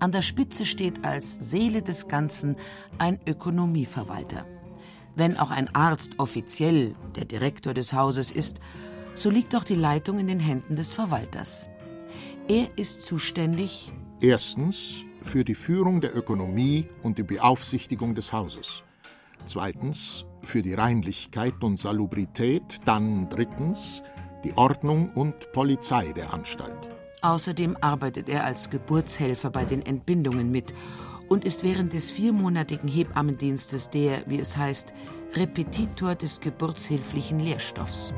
An 0.00 0.10
der 0.10 0.22
Spitze 0.22 0.66
steht 0.66 1.04
als 1.04 1.34
Seele 1.34 1.82
des 1.82 2.08
Ganzen 2.08 2.56
ein 2.98 3.20
Ökonomieverwalter. 3.24 4.44
Wenn 5.14 5.38
auch 5.38 5.50
ein 5.50 5.72
Arzt 5.74 6.18
offiziell 6.18 6.96
der 7.14 7.24
Direktor 7.24 7.72
des 7.72 7.92
Hauses 7.92 8.32
ist, 8.32 8.60
so 9.14 9.30
liegt 9.30 9.54
doch 9.54 9.64
die 9.64 9.76
Leitung 9.76 10.18
in 10.18 10.26
den 10.26 10.40
Händen 10.40 10.74
des 10.74 10.92
Verwalters. 10.92 11.70
Er 12.48 12.68
ist 12.76 13.02
zuständig 13.02 13.92
Erstens 14.20 15.04
für 15.20 15.44
die 15.44 15.54
Führung 15.54 16.00
der 16.00 16.16
Ökonomie 16.16 16.88
und 17.02 17.18
die 17.18 17.22
Beaufsichtigung 17.22 18.14
des 18.14 18.32
Hauses. 18.32 18.82
Zweitens 19.44 20.24
für 20.42 20.62
die 20.62 20.72
Reinlichkeit 20.72 21.62
und 21.62 21.78
Salubrität. 21.78 22.80
Dann 22.84 23.28
drittens 23.28 24.02
die 24.44 24.56
Ordnung 24.56 25.10
und 25.14 25.52
Polizei 25.52 26.12
der 26.12 26.32
Anstalt. 26.32 26.88
Außerdem 27.20 27.76
arbeitet 27.80 28.28
er 28.28 28.44
als 28.44 28.70
Geburtshelfer 28.70 29.50
bei 29.50 29.64
den 29.64 29.84
Entbindungen 29.84 30.50
mit 30.50 30.72
und 31.28 31.44
ist 31.44 31.64
während 31.64 31.92
des 31.92 32.12
viermonatigen 32.12 32.88
Hebammendienstes 32.88 33.90
der, 33.90 34.22
wie 34.26 34.38
es 34.38 34.56
heißt, 34.56 34.94
Repetitor 35.34 36.14
des 36.14 36.40
geburtshilflichen 36.40 37.40
Lehrstoffs. 37.40 38.14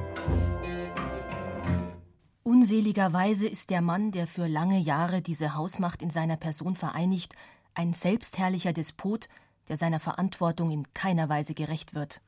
Unseligerweise 2.48 3.46
ist 3.46 3.68
der 3.68 3.82
Mann, 3.82 4.10
der 4.10 4.26
für 4.26 4.46
lange 4.46 4.78
Jahre 4.78 5.20
diese 5.20 5.54
Hausmacht 5.54 6.00
in 6.00 6.08
seiner 6.08 6.38
Person 6.38 6.76
vereinigt, 6.76 7.34
ein 7.74 7.92
selbstherrlicher 7.92 8.72
Despot, 8.72 9.28
der 9.68 9.76
seiner 9.76 10.00
Verantwortung 10.00 10.70
in 10.70 10.86
keiner 10.94 11.28
Weise 11.28 11.52
gerecht 11.52 11.94
wird. 11.94 12.22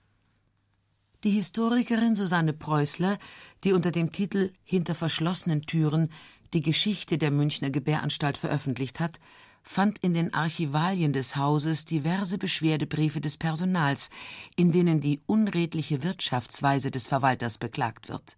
Die 1.25 1.31
Historikerin 1.31 2.17
Susanne 2.17 2.53
Preußler, 2.53 3.17
die 3.65 3.73
unter 3.73 3.93
dem 3.93 4.13
Titel 4.13 4.53
Hinter 4.63 4.95
verschlossenen 4.95 5.63
Türen 5.63 6.13
die 6.53 6.61
Geschichte 6.61 7.17
der 7.17 7.31
Münchner 7.31 7.71
Gebäranstalt 7.71 8.37
veröffentlicht 8.37 9.01
hat, 9.01 9.21
fand 9.63 10.01
in 10.01 10.13
den 10.13 10.35
Archivalien 10.35 11.15
des 11.15 11.37
Hauses 11.37 11.87
diverse 11.87 12.37
Beschwerdebriefe 12.37 13.23
des 13.23 13.39
Personals, 13.39 14.11
in 14.55 14.71
denen 14.71 15.01
die 15.01 15.23
unredliche 15.25 16.03
Wirtschaftsweise 16.03 16.91
des 16.91 17.09
Verwalters 17.09 17.57
beklagt 17.57 18.11
wird. 18.11 18.37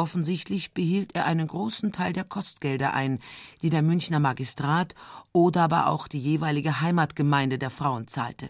Offensichtlich 0.00 0.72
behielt 0.72 1.14
er 1.14 1.26
einen 1.26 1.46
großen 1.46 1.92
Teil 1.92 2.14
der 2.14 2.24
Kostgelder 2.24 2.94
ein, 2.94 3.18
die 3.60 3.68
der 3.68 3.82
Münchner 3.82 4.18
Magistrat 4.18 4.94
oder 5.34 5.64
aber 5.64 5.88
auch 5.88 6.08
die 6.08 6.18
jeweilige 6.18 6.80
Heimatgemeinde 6.80 7.58
der 7.58 7.68
Frauen 7.68 8.08
zahlte. 8.08 8.48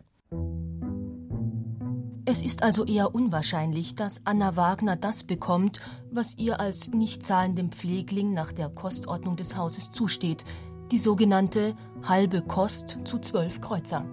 Es 2.24 2.40
ist 2.40 2.62
also 2.62 2.84
eher 2.84 3.16
unwahrscheinlich, 3.16 3.96
dass 3.96 4.24
Anna 4.24 4.54
Wagner 4.54 4.94
das 4.94 5.24
bekommt, 5.24 5.80
was 6.12 6.38
ihr 6.38 6.60
als 6.60 6.86
nicht 6.86 7.24
zahlendem 7.24 7.72
Pflegling 7.72 8.32
nach 8.32 8.52
der 8.52 8.68
Kostordnung 8.68 9.34
des 9.34 9.56
Hauses 9.56 9.90
zusteht, 9.90 10.44
die 10.92 10.98
sogenannte 10.98 11.74
halbe 12.04 12.42
Kost 12.42 12.98
zu 13.02 13.18
zwölf 13.18 13.60
Kreuzer. 13.60 14.04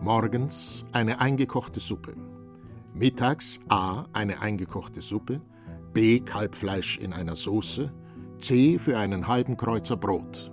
Morgens 0.00 0.86
eine 0.92 1.20
eingekochte 1.20 1.80
Suppe. 1.80 2.16
Mittags 2.94 3.60
A 3.68 4.06
eine 4.14 4.40
eingekochte 4.40 5.02
Suppe, 5.02 5.42
B. 5.92 6.20
Kalbfleisch 6.20 6.98
in 6.98 7.12
einer 7.12 7.36
Soße, 7.36 7.92
C. 8.38 8.78
für 8.78 8.98
einen 8.98 9.28
halben 9.28 9.56
Kreuzer 9.56 9.96
Brot. 9.96 10.50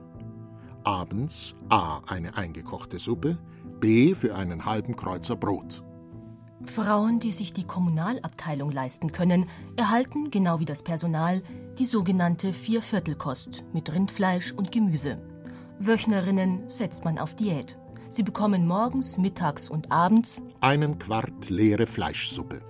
Abends 0.83 1.55
A. 1.69 2.01
eine 2.07 2.35
eingekochte 2.35 2.99
Suppe, 2.99 3.37
B. 3.79 4.13
für 4.15 4.35
einen 4.35 4.65
halben 4.65 4.95
Kreuzer 4.95 5.37
Brot. 5.37 5.83
Frauen, 6.65 7.19
die 7.19 7.31
sich 7.31 7.53
die 7.53 7.63
Kommunalabteilung 7.63 8.69
leisten 8.69 9.13
können, 9.13 9.47
erhalten, 9.77 10.29
genau 10.29 10.59
wie 10.59 10.65
das 10.65 10.83
Personal, 10.83 11.41
die 11.77 11.85
sogenannte 11.85 12.53
Vierviertelkost 12.53 13.63
mit 13.71 13.93
Rindfleisch 13.93 14.51
und 14.51 14.73
Gemüse. 14.73 15.21
Wöchnerinnen 15.79 16.69
setzt 16.69 17.05
man 17.05 17.17
auf 17.17 17.35
Diät. 17.35 17.77
Sie 18.09 18.23
bekommen 18.23 18.67
morgens, 18.67 19.17
mittags 19.17 19.69
und 19.69 19.89
abends 19.89 20.43
einen 20.59 20.99
Quart 20.99 21.49
leere 21.49 21.85
Fleischsuppe. 21.85 22.61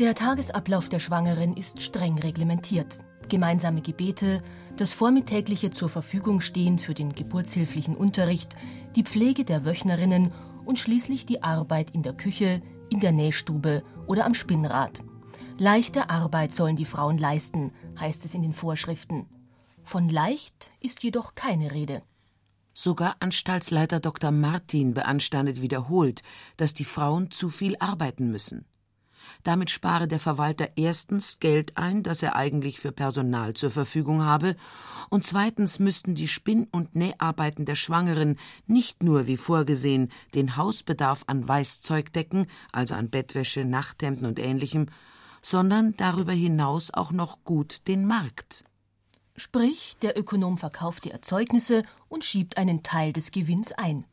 Der 0.00 0.14
Tagesablauf 0.14 0.88
der 0.88 0.98
Schwangeren 0.98 1.58
ist 1.58 1.82
streng 1.82 2.18
reglementiert. 2.18 3.00
Gemeinsame 3.28 3.82
Gebete, 3.82 4.42
das 4.78 4.94
vormittägliche 4.94 5.68
zur 5.68 5.90
Verfügung 5.90 6.40
stehen 6.40 6.78
für 6.78 6.94
den 6.94 7.12
geburtshilflichen 7.12 7.94
Unterricht, 7.94 8.56
die 8.96 9.02
Pflege 9.02 9.44
der 9.44 9.66
Wöchnerinnen 9.66 10.32
und 10.64 10.78
schließlich 10.78 11.26
die 11.26 11.42
Arbeit 11.42 11.90
in 11.90 12.02
der 12.02 12.14
Küche, 12.14 12.62
in 12.88 13.00
der 13.00 13.12
Nähstube 13.12 13.82
oder 14.06 14.24
am 14.24 14.32
Spinnrad. 14.32 15.02
Leichte 15.58 16.08
Arbeit 16.08 16.52
sollen 16.52 16.76
die 16.76 16.86
Frauen 16.86 17.18
leisten, 17.18 17.70
heißt 17.98 18.24
es 18.24 18.32
in 18.32 18.40
den 18.40 18.54
Vorschriften. 18.54 19.26
Von 19.82 20.08
leicht 20.08 20.72
ist 20.80 21.02
jedoch 21.02 21.34
keine 21.34 21.72
Rede. 21.72 22.00
Sogar 22.72 23.16
Anstaltsleiter 23.20 24.00
Dr. 24.00 24.30
Martin 24.30 24.94
beanstandet 24.94 25.60
wiederholt, 25.60 26.22
dass 26.56 26.72
die 26.72 26.86
Frauen 26.86 27.30
zu 27.30 27.50
viel 27.50 27.76
arbeiten 27.80 28.30
müssen. 28.30 28.64
Damit 29.42 29.70
spare 29.70 30.08
der 30.08 30.20
Verwalter 30.20 30.68
erstens 30.76 31.38
Geld 31.40 31.76
ein, 31.76 32.02
das 32.02 32.22
er 32.22 32.36
eigentlich 32.36 32.80
für 32.80 32.92
Personal 32.92 33.54
zur 33.54 33.70
Verfügung 33.70 34.22
habe, 34.22 34.56
und 35.08 35.26
zweitens 35.26 35.78
müssten 35.78 36.14
die 36.14 36.28
Spinn- 36.28 36.68
und 36.70 36.94
Näharbeiten 36.94 37.64
der 37.64 37.74
Schwangeren 37.74 38.38
nicht 38.66 39.02
nur 39.02 39.26
wie 39.26 39.36
vorgesehen 39.36 40.10
den 40.34 40.56
Hausbedarf 40.56 41.24
an 41.26 41.46
Weißzeug 41.46 42.12
decken, 42.12 42.46
also 42.72 42.94
an 42.94 43.10
Bettwäsche, 43.10 43.64
Nachthemden 43.64 44.26
und 44.26 44.38
ähnlichem, 44.38 44.86
sondern 45.42 45.96
darüber 45.96 46.32
hinaus 46.32 46.92
auch 46.92 47.12
noch 47.12 47.44
gut 47.44 47.88
den 47.88 48.06
Markt. 48.06 48.64
Sprich, 49.36 49.96
der 50.02 50.18
Ökonom 50.18 50.58
verkauft 50.58 51.04
die 51.04 51.10
Erzeugnisse 51.10 51.82
und 52.08 52.24
schiebt 52.24 52.58
einen 52.58 52.82
Teil 52.82 53.12
des 53.12 53.30
Gewinns 53.30 53.72
ein. 53.72 54.04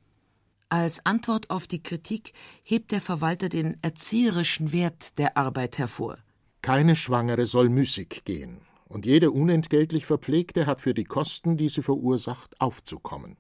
Als 0.69 1.05
Antwort 1.05 1.49
auf 1.49 1.65
die 1.65 1.81
Kritik 1.81 2.33
hebt 2.61 2.91
der 2.91 2.99
Verwalter 2.99 3.47
den 3.47 3.77
erzieherischen 3.83 4.73
Wert 4.73 5.17
der 5.17 5.37
Arbeit 5.37 5.77
hervor. 5.77 6.17
Keine 6.61 6.97
Schwangere 6.97 7.45
soll 7.45 7.69
müßig 7.69 8.23
gehen, 8.25 8.59
und 8.89 9.05
jede 9.05 9.31
unentgeltlich 9.31 10.05
Verpflegte 10.05 10.65
hat 10.65 10.81
für 10.81 10.93
die 10.93 11.05
Kosten, 11.05 11.55
die 11.55 11.69
sie 11.69 11.81
verursacht, 11.81 12.59
aufzukommen. 12.59 13.37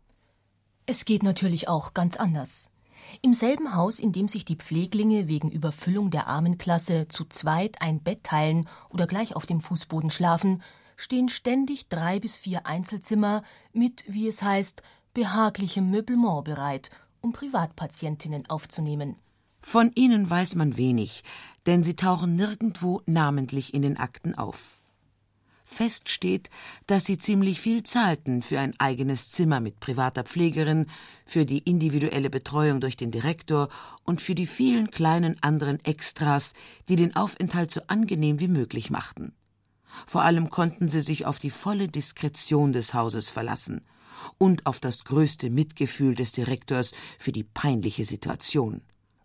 Es 0.85 1.03
geht 1.03 1.21
natürlich 1.21 1.67
auch 1.67 1.93
ganz 1.93 2.15
anders. 2.15 2.69
Im 3.21 3.33
selben 3.33 3.75
Haus, 3.75 3.99
in 3.99 4.13
dem 4.13 4.29
sich 4.29 4.45
die 4.45 4.55
Pfleglinge 4.55 5.27
wegen 5.27 5.51
Überfüllung 5.51 6.11
der 6.11 6.27
Armenklasse 6.27 7.09
zu 7.09 7.25
zweit 7.25 7.81
ein 7.81 8.01
Bett 8.01 8.23
teilen 8.23 8.69
oder 8.89 9.05
gleich 9.05 9.35
auf 9.35 9.45
dem 9.45 9.59
Fußboden 9.59 10.11
schlafen, 10.11 10.63
stehen 10.95 11.27
ständig 11.27 11.89
drei 11.89 12.21
bis 12.21 12.37
vier 12.37 12.65
Einzelzimmer 12.65 13.43
mit, 13.73 14.05
wie 14.07 14.29
es 14.29 14.41
heißt, 14.41 14.81
behaglichem 15.13 15.91
Möblement 15.91 16.45
bereit 16.45 16.89
um 17.27 17.33
Privatpatientinnen 17.33 18.49
aufzunehmen. 18.49 19.17
Von 19.59 19.91
ihnen 19.95 20.29
weiß 20.29 20.55
man 20.55 20.77
wenig, 20.77 21.23
denn 21.65 21.83
sie 21.83 21.97
tauchen 21.97 22.37
nirgendwo 22.37 23.01
namentlich 23.05 23.73
in 23.73 23.81
den 23.81 23.97
Akten 23.97 24.33
auf. 24.35 24.79
Fest 25.65 26.07
steht, 26.07 26.49
dass 26.85 27.03
sie 27.03 27.17
ziemlich 27.17 27.59
viel 27.59 27.83
zahlten 27.83 28.41
für 28.41 28.61
ein 28.61 28.73
eigenes 28.79 29.29
Zimmer 29.29 29.59
mit 29.59 29.81
privater 29.81 30.23
Pflegerin, 30.23 30.85
für 31.25 31.45
die 31.45 31.57
individuelle 31.57 32.29
Betreuung 32.29 32.79
durch 32.79 32.95
den 32.95 33.11
Direktor 33.11 33.67
und 34.05 34.21
für 34.21 34.33
die 34.33 34.47
vielen 34.47 34.89
kleinen 34.89 35.43
anderen 35.43 35.83
Extras, 35.83 36.53
die 36.87 36.95
den 36.95 37.17
Aufenthalt 37.17 37.71
so 37.71 37.81
angenehm 37.87 38.39
wie 38.39 38.47
möglich 38.47 38.89
machten. 38.89 39.33
Vor 40.05 40.21
allem 40.21 40.49
konnten 40.49 40.87
sie 40.87 41.01
sich 41.01 41.25
auf 41.25 41.39
die 41.39 41.51
volle 41.51 41.89
Diskretion 41.89 42.71
des 42.71 42.93
Hauses 42.93 43.29
verlassen– 43.29 43.81
und 44.37 44.65
auf 44.65 44.79
das 44.79 45.03
größte 45.03 45.49
Mitgefühl 45.49 46.15
des 46.15 46.31
Direktors 46.31 46.91
für 47.17 47.31
die 47.31 47.43
peinliche 47.43 48.05
Situation. 48.05 48.81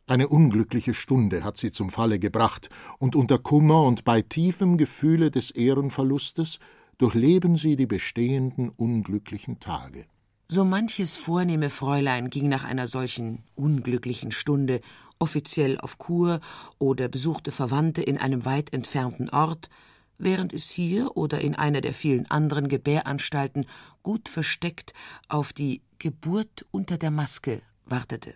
Eine 0.07 0.28
unglückliche 0.28 0.94
Stunde 0.94 1.44
hat 1.44 1.57
sie 1.57 1.72
zum 1.72 1.88
Falle 1.88 2.18
gebracht, 2.18 2.68
und 2.98 3.16
unter 3.16 3.38
Kummer 3.38 3.85
und 3.85 4.05
bei 4.05 4.22
tiefem 4.22 4.76
Gefühle 4.76 5.31
des 5.31 5.50
Ehrenverlustes 5.50 6.59
durchleben 6.98 7.57
sie 7.57 7.76
die 7.76 7.87
bestehenden 7.87 8.68
unglücklichen 8.68 9.61
Tage. 9.61 10.05
So 10.48 10.64
manches 10.64 11.16
vornehme 11.16 11.70
Fräulein 11.70 12.28
ging 12.28 12.48
nach 12.48 12.64
einer 12.64 12.87
solchen 12.87 13.44
unglücklichen 13.55 14.33
Stunde 14.33 14.81
offiziell 15.18 15.78
auf 15.78 15.98
Kur 15.98 16.40
oder 16.78 17.09
besuchte 17.09 17.52
Verwandte 17.52 18.02
in 18.02 18.18
einem 18.18 18.44
weit 18.44 18.72
entfernten 18.72 19.31
Ort, 19.31 19.70
während 20.18 20.53
es 20.53 20.70
hier 20.70 21.16
oder 21.16 21.40
in 21.40 21.55
einer 21.55 21.81
der 21.81 21.94
vielen 21.94 22.31
anderen 22.31 22.68
Gebäranstalten 22.68 23.66
gut 24.03 24.29
versteckt 24.29 24.92
auf 25.29 25.53
die 25.53 25.83
Geburt 25.98 26.66
unter 26.70 26.98
der 26.98 27.11
Maske 27.11 27.62
wartete. 27.85 28.35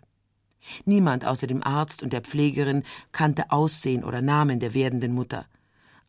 Niemand 0.84 1.24
außer 1.24 1.46
dem 1.46 1.62
Arzt 1.62 2.02
und 2.02 2.12
der 2.12 2.22
Pflegerin 2.22 2.82
kannte 3.12 3.50
Aussehen 3.50 4.04
oder 4.04 4.20
Namen 4.22 4.60
der 4.60 4.74
werdenden 4.74 5.14
Mutter. 5.14 5.46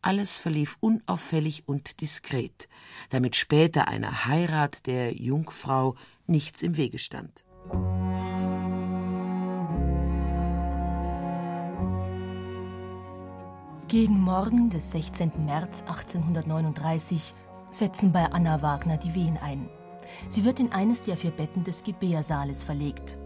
Alles 0.00 0.36
verlief 0.36 0.76
unauffällig 0.80 1.64
und 1.66 2.00
diskret, 2.00 2.68
damit 3.10 3.36
später 3.36 3.88
einer 3.88 4.26
Heirat 4.26 4.86
der 4.86 5.14
Jungfrau 5.14 5.96
nichts 6.26 6.62
im 6.62 6.76
Wege 6.76 6.98
stand. 6.98 7.44
Gegen 13.88 14.20
Morgen 14.20 14.68
des 14.68 14.90
16. 14.90 15.32
März 15.46 15.80
1839 15.86 17.34
setzen 17.70 18.12
bei 18.12 18.30
Anna 18.30 18.60
Wagner 18.60 18.98
die 18.98 19.14
Wehen 19.14 19.38
ein. 19.38 19.70
Sie 20.28 20.44
wird 20.44 20.60
in 20.60 20.72
eines 20.72 21.00
der 21.00 21.16
vier 21.16 21.30
Betten 21.30 21.64
des 21.64 21.84
Gebärsaales 21.84 22.62
verlegt. 22.62 23.16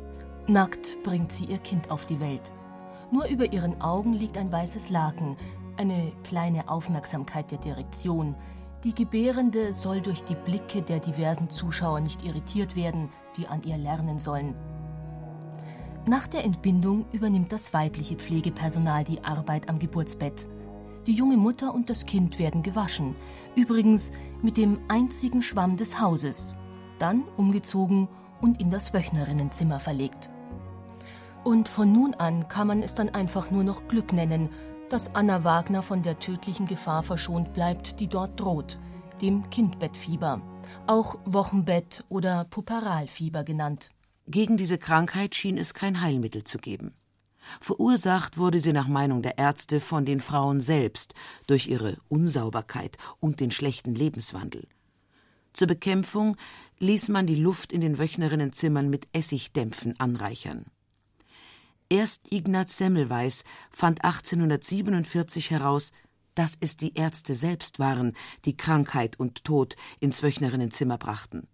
Nackt 0.47 1.03
bringt 1.03 1.33
sie 1.33 1.47
ihr 1.47 1.59
Kind 1.59 1.91
auf 1.91 2.05
die 2.05 2.21
Welt. 2.21 2.53
Nur 3.11 3.27
über 3.27 3.53
ihren 3.53 3.81
Augen 3.81 4.13
liegt 4.13 4.39
ein 4.39 4.53
weißes 4.53 4.89
Laken, 4.91 5.37
eine 5.79 6.13
kleine 6.23 6.69
Aufmerksamkeit 6.69 7.51
der 7.51 7.59
Direktion. 7.59 8.37
Die 8.85 8.95
Gebärende 8.95 9.73
soll 9.73 10.01
durch 10.01 10.23
die 10.23 10.37
Blicke 10.37 10.81
der 10.81 11.01
diversen 11.01 11.51
Zuschauer 11.51 11.99
nicht 11.99 12.23
irritiert 12.23 12.77
werden, 12.77 13.09
die 13.37 13.49
an 13.49 13.65
ihr 13.65 13.79
lernen 13.79 14.21
sollen. 14.21 14.55
Nach 16.07 16.27
der 16.27 16.45
Entbindung 16.45 17.05
übernimmt 17.13 17.53
das 17.53 17.73
weibliche 17.73 18.17
Pflegepersonal 18.17 19.05
die 19.05 19.23
Arbeit 19.23 19.69
am 19.69 19.79
Geburtsbett. 19.79 20.49
Die 21.07 21.13
junge 21.13 21.37
Mutter 21.37 21.73
und 21.73 21.91
das 21.91 22.07
Kind 22.07 22.41
werden 22.41 22.65
gewaschen, 22.65 23.15
übrigens 23.55 24.11
mit 24.43 24.57
dem 24.57 24.81
einzigen 24.89 25.43
Schwamm 25.43 25.77
des 25.77 26.01
Hauses, 26.01 26.57
dann 26.99 27.23
umgezogen 27.37 28.09
und 28.41 28.61
in 28.61 28.73
das 28.73 28.93
Wöchnerinnenzimmer 28.93 29.79
verlegt. 29.79 30.29
Und 31.45 31.69
von 31.69 31.93
nun 31.93 32.15
an 32.15 32.49
kann 32.49 32.67
man 32.67 32.83
es 32.83 32.97
dann 32.97 33.11
einfach 33.11 33.53
nur 33.53 33.63
noch 33.63 33.87
Glück 33.87 34.13
nennen, 34.13 34.49
dass 34.89 35.15
Anna 35.15 35.45
Wagner 35.45 35.83
von 35.83 36.03
der 36.03 36.19
tödlichen 36.19 36.67
Gefahr 36.67 37.05
verschont 37.05 37.53
bleibt, 37.55 38.01
die 38.01 38.09
dort 38.09 38.41
droht, 38.41 38.81
dem 39.21 39.49
Kindbettfieber, 39.51 40.41
auch 40.89 41.17
Wochenbett 41.25 42.05
oder 42.09 42.45
Puparalfieber 42.45 43.45
genannt. 43.45 43.91
Gegen 44.27 44.57
diese 44.57 44.79
Krankheit 44.79 45.35
schien 45.35 45.59
es 45.59 45.75
kein 45.75 46.01
Heilmittel 46.01 46.45
zu 46.45 46.59
geben. 46.59 46.95
Verursacht 47.61 48.39
wurde 48.39 48.61
sie 48.61 48.73
nach 48.73 48.89
Meinung 48.89 49.23
der 49.23 49.39
Ärzte 49.39 49.81
von 49.81 50.05
den 50.05 50.21
Frauen 50.21 50.61
selbst 50.61 51.15
durch 51.47 51.67
ihre 51.67 51.99
Unsauberkeit 52.09 52.99
und 53.19 53.41
den 53.41 53.51
schlechten 53.51 53.95
Lebenswandel. 53.95 54.69
Zur 55.53 55.67
Bekämpfung 55.67 56.37
ließ 56.79 57.09
man 57.09 57.27
die 57.27 57.35
Luft 57.35 57.73
in 57.73 57.81
den 57.81 57.99
Wöchnerinnenzimmern 57.99 58.89
mit 58.89 59.07
Essigdämpfen 59.13 59.99
anreichern. 59.99 60.67
Erst 61.89 62.33
Ignaz 62.33 62.79
Semmelweis 62.79 63.45
fand 63.71 64.03
1847 64.03 65.51
heraus, 65.51 65.93
dass 66.35 66.57
es 66.59 66.79
die 66.79 66.95
Ärzte 66.95 67.35
selbst 67.35 67.79
waren, 67.79 68.17
die 68.47 68.57
Krankheit 68.57 69.21
und 69.21 69.45
Tod 69.45 69.77
ins 70.01 70.23
Wöchnerinnenzimmer 70.23 70.97
brachten. 70.97 71.49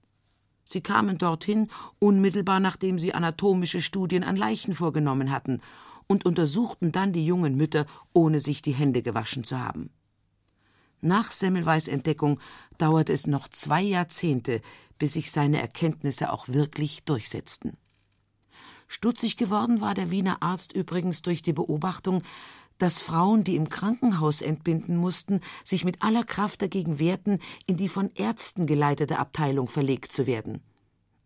Sie 0.70 0.82
kamen 0.82 1.16
dorthin, 1.16 1.70
unmittelbar 1.98 2.60
nachdem 2.60 2.98
sie 2.98 3.14
anatomische 3.14 3.80
Studien 3.80 4.22
an 4.22 4.36
Leichen 4.36 4.74
vorgenommen 4.74 5.30
hatten, 5.30 5.62
und 6.08 6.26
untersuchten 6.26 6.92
dann 6.92 7.14
die 7.14 7.24
jungen 7.24 7.56
Mütter, 7.56 7.86
ohne 8.12 8.38
sich 8.38 8.60
die 8.60 8.74
Hände 8.74 9.00
gewaschen 9.00 9.44
zu 9.44 9.58
haben. 9.58 9.88
Nach 11.00 11.30
Semmelweis 11.30 11.88
Entdeckung 11.88 12.38
dauerte 12.76 13.14
es 13.14 13.26
noch 13.26 13.48
zwei 13.48 13.80
Jahrzehnte, 13.80 14.60
bis 14.98 15.14
sich 15.14 15.30
seine 15.30 15.58
Erkenntnisse 15.58 16.30
auch 16.30 16.48
wirklich 16.48 17.02
durchsetzten. 17.04 17.78
Stutzig 18.88 19.38
geworden 19.38 19.80
war 19.80 19.94
der 19.94 20.10
Wiener 20.10 20.42
Arzt 20.42 20.74
übrigens 20.74 21.22
durch 21.22 21.40
die 21.40 21.54
Beobachtung, 21.54 22.22
dass 22.78 23.00
Frauen, 23.00 23.44
die 23.44 23.56
im 23.56 23.68
Krankenhaus 23.68 24.40
entbinden 24.40 24.96
mussten, 24.96 25.40
sich 25.64 25.84
mit 25.84 26.02
aller 26.02 26.24
Kraft 26.24 26.62
dagegen 26.62 26.98
wehrten, 26.98 27.40
in 27.66 27.76
die 27.76 27.88
von 27.88 28.10
Ärzten 28.14 28.66
geleitete 28.66 29.18
Abteilung 29.18 29.68
verlegt 29.68 30.12
zu 30.12 30.26
werden. 30.26 30.62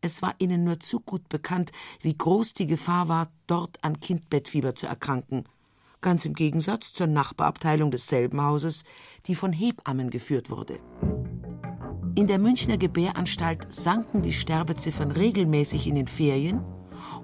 Es 0.00 0.20
war 0.20 0.34
ihnen 0.38 0.64
nur 0.64 0.80
zu 0.80 0.98
gut 0.98 1.28
bekannt, 1.28 1.70
wie 2.00 2.16
groß 2.16 2.54
die 2.54 2.66
Gefahr 2.66 3.08
war, 3.08 3.30
dort 3.46 3.78
an 3.84 4.00
Kindbettfieber 4.00 4.74
zu 4.74 4.86
erkranken, 4.86 5.44
ganz 6.00 6.24
im 6.24 6.34
Gegensatz 6.34 6.92
zur 6.92 7.06
Nachbarabteilung 7.06 7.92
desselben 7.92 8.42
Hauses, 8.42 8.82
die 9.26 9.36
von 9.36 9.52
Hebammen 9.52 10.10
geführt 10.10 10.50
wurde. 10.50 10.80
In 12.14 12.26
der 12.26 12.38
Münchner 12.38 12.76
Gebäranstalt 12.76 13.72
sanken 13.72 14.22
die 14.22 14.32
Sterbeziffern 14.32 15.12
regelmäßig 15.12 15.86
in 15.86 15.94
den 15.94 16.08
Ferien 16.08 16.62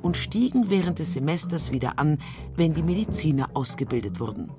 und 0.02 0.16
stiegen 0.16 0.70
während 0.70 0.98
des 0.98 1.12
Semesters 1.12 1.72
wieder 1.72 1.98
an, 1.98 2.18
wenn 2.56 2.74
die 2.74 2.82
Mediziner 2.82 3.50
ausgebildet 3.54 4.20
wurden. 4.20 4.50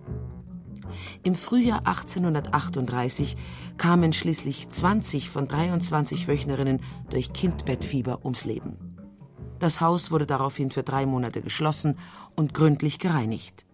Im 1.24 1.36
Frühjahr 1.36 1.80
1838 1.80 3.38
kamen 3.78 4.14
schließlich 4.14 4.70
20 4.70 5.30
von 5.30 5.48
23 5.48 6.28
Wöchnerinnen 6.28 6.82
durch 7.10 7.34
Kindbettfieber 7.34 8.20
ums 8.24 8.46
Leben. 8.46 8.78
Das 9.60 9.82
Haus 9.82 10.10
wurde 10.10 10.26
daraufhin 10.26 10.72
für 10.72 10.84
drei 10.84 11.06
Monate 11.06 11.42
geschlossen 11.42 11.98
und 12.36 12.54
gründlich 12.54 13.00
gereinigt. 13.00 13.66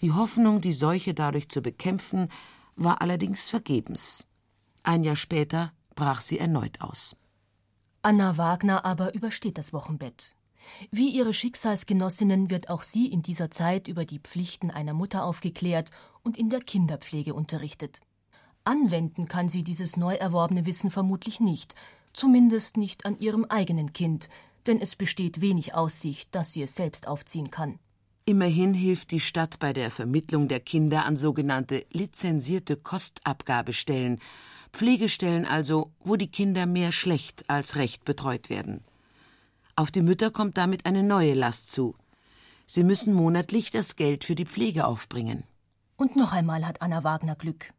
Die 0.00 0.12
Hoffnung, 0.12 0.60
die 0.60 0.72
Seuche 0.72 1.14
dadurch 1.14 1.48
zu 1.48 1.60
bekämpfen, 1.60 2.28
war 2.76 3.02
allerdings 3.02 3.50
vergebens. 3.50 4.26
Ein 4.82 5.04
Jahr 5.04 5.16
später 5.16 5.72
brach 5.94 6.20
sie 6.20 6.38
erneut 6.38 6.80
aus. 6.80 7.16
Anna 8.02 8.36
Wagner 8.36 8.84
aber 8.84 9.14
übersteht 9.14 9.58
das 9.58 9.72
Wochenbett. 9.72 10.34
Wie 10.90 11.08
ihre 11.08 11.34
Schicksalsgenossinnen 11.34 12.50
wird 12.50 12.68
auch 12.68 12.82
sie 12.82 13.06
in 13.06 13.22
dieser 13.22 13.50
Zeit 13.50 13.88
über 13.88 14.04
die 14.04 14.18
Pflichten 14.18 14.70
einer 14.70 14.94
Mutter 14.94 15.24
aufgeklärt 15.24 15.90
und 16.22 16.38
in 16.38 16.50
der 16.50 16.60
Kinderpflege 16.60 17.34
unterrichtet. 17.34 18.00
Anwenden 18.64 19.26
kann 19.26 19.48
sie 19.48 19.64
dieses 19.64 19.96
neu 19.96 20.14
erworbene 20.14 20.66
Wissen 20.66 20.90
vermutlich 20.90 21.40
nicht, 21.40 21.74
zumindest 22.12 22.76
nicht 22.76 23.04
an 23.06 23.18
ihrem 23.18 23.44
eigenen 23.44 23.92
Kind, 23.92 24.28
denn 24.66 24.80
es 24.80 24.94
besteht 24.94 25.40
wenig 25.40 25.74
Aussicht, 25.74 26.34
dass 26.34 26.52
sie 26.52 26.62
es 26.62 26.74
selbst 26.74 27.08
aufziehen 27.08 27.50
kann. 27.50 27.78
Immerhin 28.24 28.72
hilft 28.72 29.10
die 29.10 29.20
Stadt 29.20 29.58
bei 29.58 29.72
der 29.72 29.90
Vermittlung 29.90 30.46
der 30.46 30.60
Kinder 30.60 31.04
an 31.04 31.16
sogenannte 31.16 31.84
lizenzierte 31.90 32.76
Kostabgabestellen, 32.76 34.20
Pflegestellen 34.72 35.44
also, 35.44 35.90
wo 36.00 36.16
die 36.16 36.30
Kinder 36.30 36.66
mehr 36.66 36.92
schlecht 36.92 37.50
als 37.50 37.74
recht 37.76 38.04
betreut 38.04 38.48
werden. 38.48 38.84
Auf 39.82 39.90
die 39.90 40.00
Mütter 40.00 40.30
kommt 40.30 40.58
damit 40.58 40.86
eine 40.86 41.02
neue 41.02 41.34
Last 41.34 41.72
zu. 41.72 41.96
Sie 42.66 42.84
müssen 42.84 43.14
monatlich 43.14 43.72
das 43.72 43.96
Geld 43.96 44.22
für 44.22 44.36
die 44.36 44.46
Pflege 44.46 44.86
aufbringen. 44.86 45.42
Und 45.96 46.14
noch 46.14 46.32
einmal 46.32 46.64
hat 46.64 46.80
Anna 46.82 47.02
Wagner 47.02 47.34
Glück. 47.34 47.72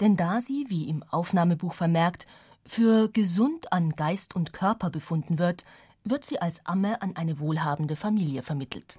Denn 0.00 0.16
da 0.16 0.40
sie, 0.40 0.66
wie 0.68 0.88
im 0.88 1.04
Aufnahmebuch 1.04 1.72
vermerkt, 1.72 2.26
für 2.66 3.08
gesund 3.08 3.72
an 3.72 3.94
Geist 3.94 4.34
und 4.34 4.52
Körper 4.52 4.90
befunden 4.90 5.38
wird, 5.38 5.64
wird 6.02 6.24
sie 6.24 6.40
als 6.40 6.66
Amme 6.66 7.00
an 7.02 7.14
eine 7.14 7.38
wohlhabende 7.38 7.94
Familie 7.94 8.42
vermittelt. 8.42 8.98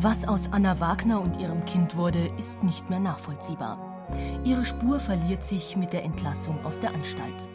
Was 0.00 0.28
aus 0.28 0.52
Anna 0.52 0.78
Wagner 0.78 1.20
und 1.20 1.40
ihrem 1.40 1.64
Kind 1.64 1.96
wurde, 1.96 2.30
ist 2.38 2.62
nicht 2.62 2.88
mehr 2.88 3.00
nachvollziehbar. 3.00 4.06
Ihre 4.44 4.64
Spur 4.64 5.00
verliert 5.00 5.42
sich 5.42 5.76
mit 5.76 5.92
der 5.92 6.04
Entlassung 6.04 6.64
aus 6.64 6.78
der 6.78 6.94
Anstalt. 6.94 7.48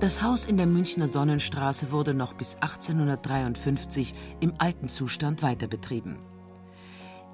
Das 0.00 0.20
Haus 0.20 0.44
in 0.44 0.58
der 0.58 0.66
Münchner 0.66 1.08
Sonnenstraße 1.08 1.92
wurde 1.92 2.12
noch 2.12 2.34
bis 2.34 2.56
1853 2.56 4.14
im 4.40 4.52
alten 4.58 4.90
Zustand 4.90 5.42
weiterbetrieben. 5.42 6.18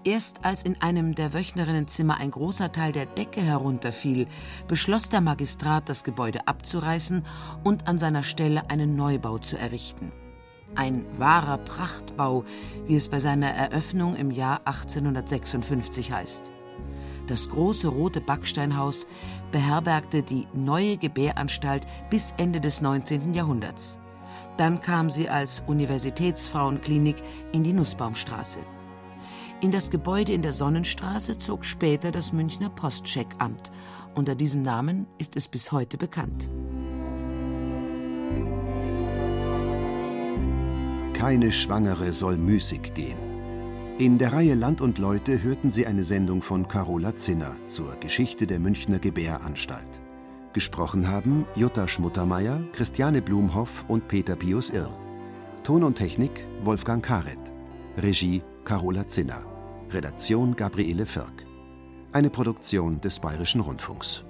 Erst 0.05 0.44
als 0.44 0.62
in 0.62 0.81
einem 0.81 1.16
der 1.16 1.35
Wöchnerinnenzimmer 1.35 2.18
ein 2.18 2.31
großer 2.31 2.71
Teil 2.71 2.92
der 2.92 3.07
Decke 3.07 3.40
herunterfiel, 3.40 4.29
beschloss 4.68 5.09
der 5.09 5.21
Magistrat, 5.21 5.88
das 5.88 6.05
Gebäude 6.05 6.47
abzureißen 6.47 7.27
und 7.64 7.88
an 7.88 7.99
seiner 7.99 8.23
Stelle 8.23 8.71
einen 8.71 8.94
Neubau 8.94 9.38
zu 9.38 9.59
errichten. 9.59 10.12
Ein 10.75 11.05
wahrer 11.19 11.59
Prachtbau, 11.59 12.45
wie 12.87 12.97
es 12.97 13.09
bei 13.09 13.19
seiner 13.19 13.51
Eröffnung 13.51 14.17
im 14.17 14.31
Jahr 14.31 14.61
1856 14.65 16.13
heißt. 16.13 16.53
Das 17.27 17.49
große 17.49 17.89
rote 17.89 18.21
Backsteinhaus 18.21 19.07
beherbergte 19.53 20.23
die 20.23 20.47
neue 20.55 20.97
Gebäranstalt 20.97 21.87
bis 22.11 22.33
Ende 22.39 22.61
des 22.61 22.81
19. 22.81 23.35
Jahrhunderts. 23.35 23.99
Dann 24.57 24.81
kam 24.81 25.11
sie 25.11 25.29
als 25.29 25.63
Universitätsfrauenklinik 25.67 27.17
in 27.53 27.65
die 27.65 27.73
Nussbaumstraße. 27.73 28.61
In 29.61 29.73
das 29.73 29.91
Gebäude 29.91 30.33
in 30.33 30.43
der 30.43 30.53
Sonnenstraße 30.53 31.39
zog 31.39 31.65
später 31.65 32.13
das 32.13 32.33
Münchner 32.33 32.71
Postcheckamt. 32.71 33.73
Unter 34.15 34.35
diesem 34.35 34.63
Namen 34.63 35.07
ist 35.19 35.37
es 35.37 35.49
bis 35.49 35.71
heute 35.71 35.99
bekannt. 35.99 36.51
Keine 41.19 41.51
Schwangere 41.51 42.13
soll 42.13 42.37
müßig 42.37 42.95
gehen. 42.95 43.19
In 43.99 44.19
der 44.19 44.33
Reihe 44.33 44.55
Land 44.55 44.81
und 44.81 44.99
Leute 44.99 45.43
hörten 45.43 45.69
Sie 45.69 45.85
eine 45.85 46.05
Sendung 46.05 46.43
von 46.43 46.69
Carola 46.69 47.17
Zinner 47.17 47.57
zur 47.67 47.97
Geschichte 47.97 48.47
der 48.47 48.61
Münchner 48.61 49.01
Gebäranstalt. 49.01 50.01
Gesprochen 50.53 51.09
haben 51.09 51.45
Jutta 51.57 51.89
Schmuttermeier, 51.89 52.61
Christiane 52.73 53.21
Blumhoff 53.21 53.85
und 53.89 54.07
Peter 54.07 54.37
Pius 54.37 54.71
Irl. 54.71 54.97
Ton 55.65 55.83
und 55.83 55.97
Technik 55.97 56.47
Wolfgang 56.63 57.05
Karet. 57.05 57.53
Regie 57.97 58.45
Carola 58.65 59.09
Zinner. 59.09 59.43
Redaktion 59.91 60.55
Gabriele 60.55 61.05
Firk. 61.05 61.45
Eine 62.13 62.31
Produktion 62.31 63.01
des 63.01 63.19
Bayerischen 63.19 63.61
Rundfunks. 63.61 64.25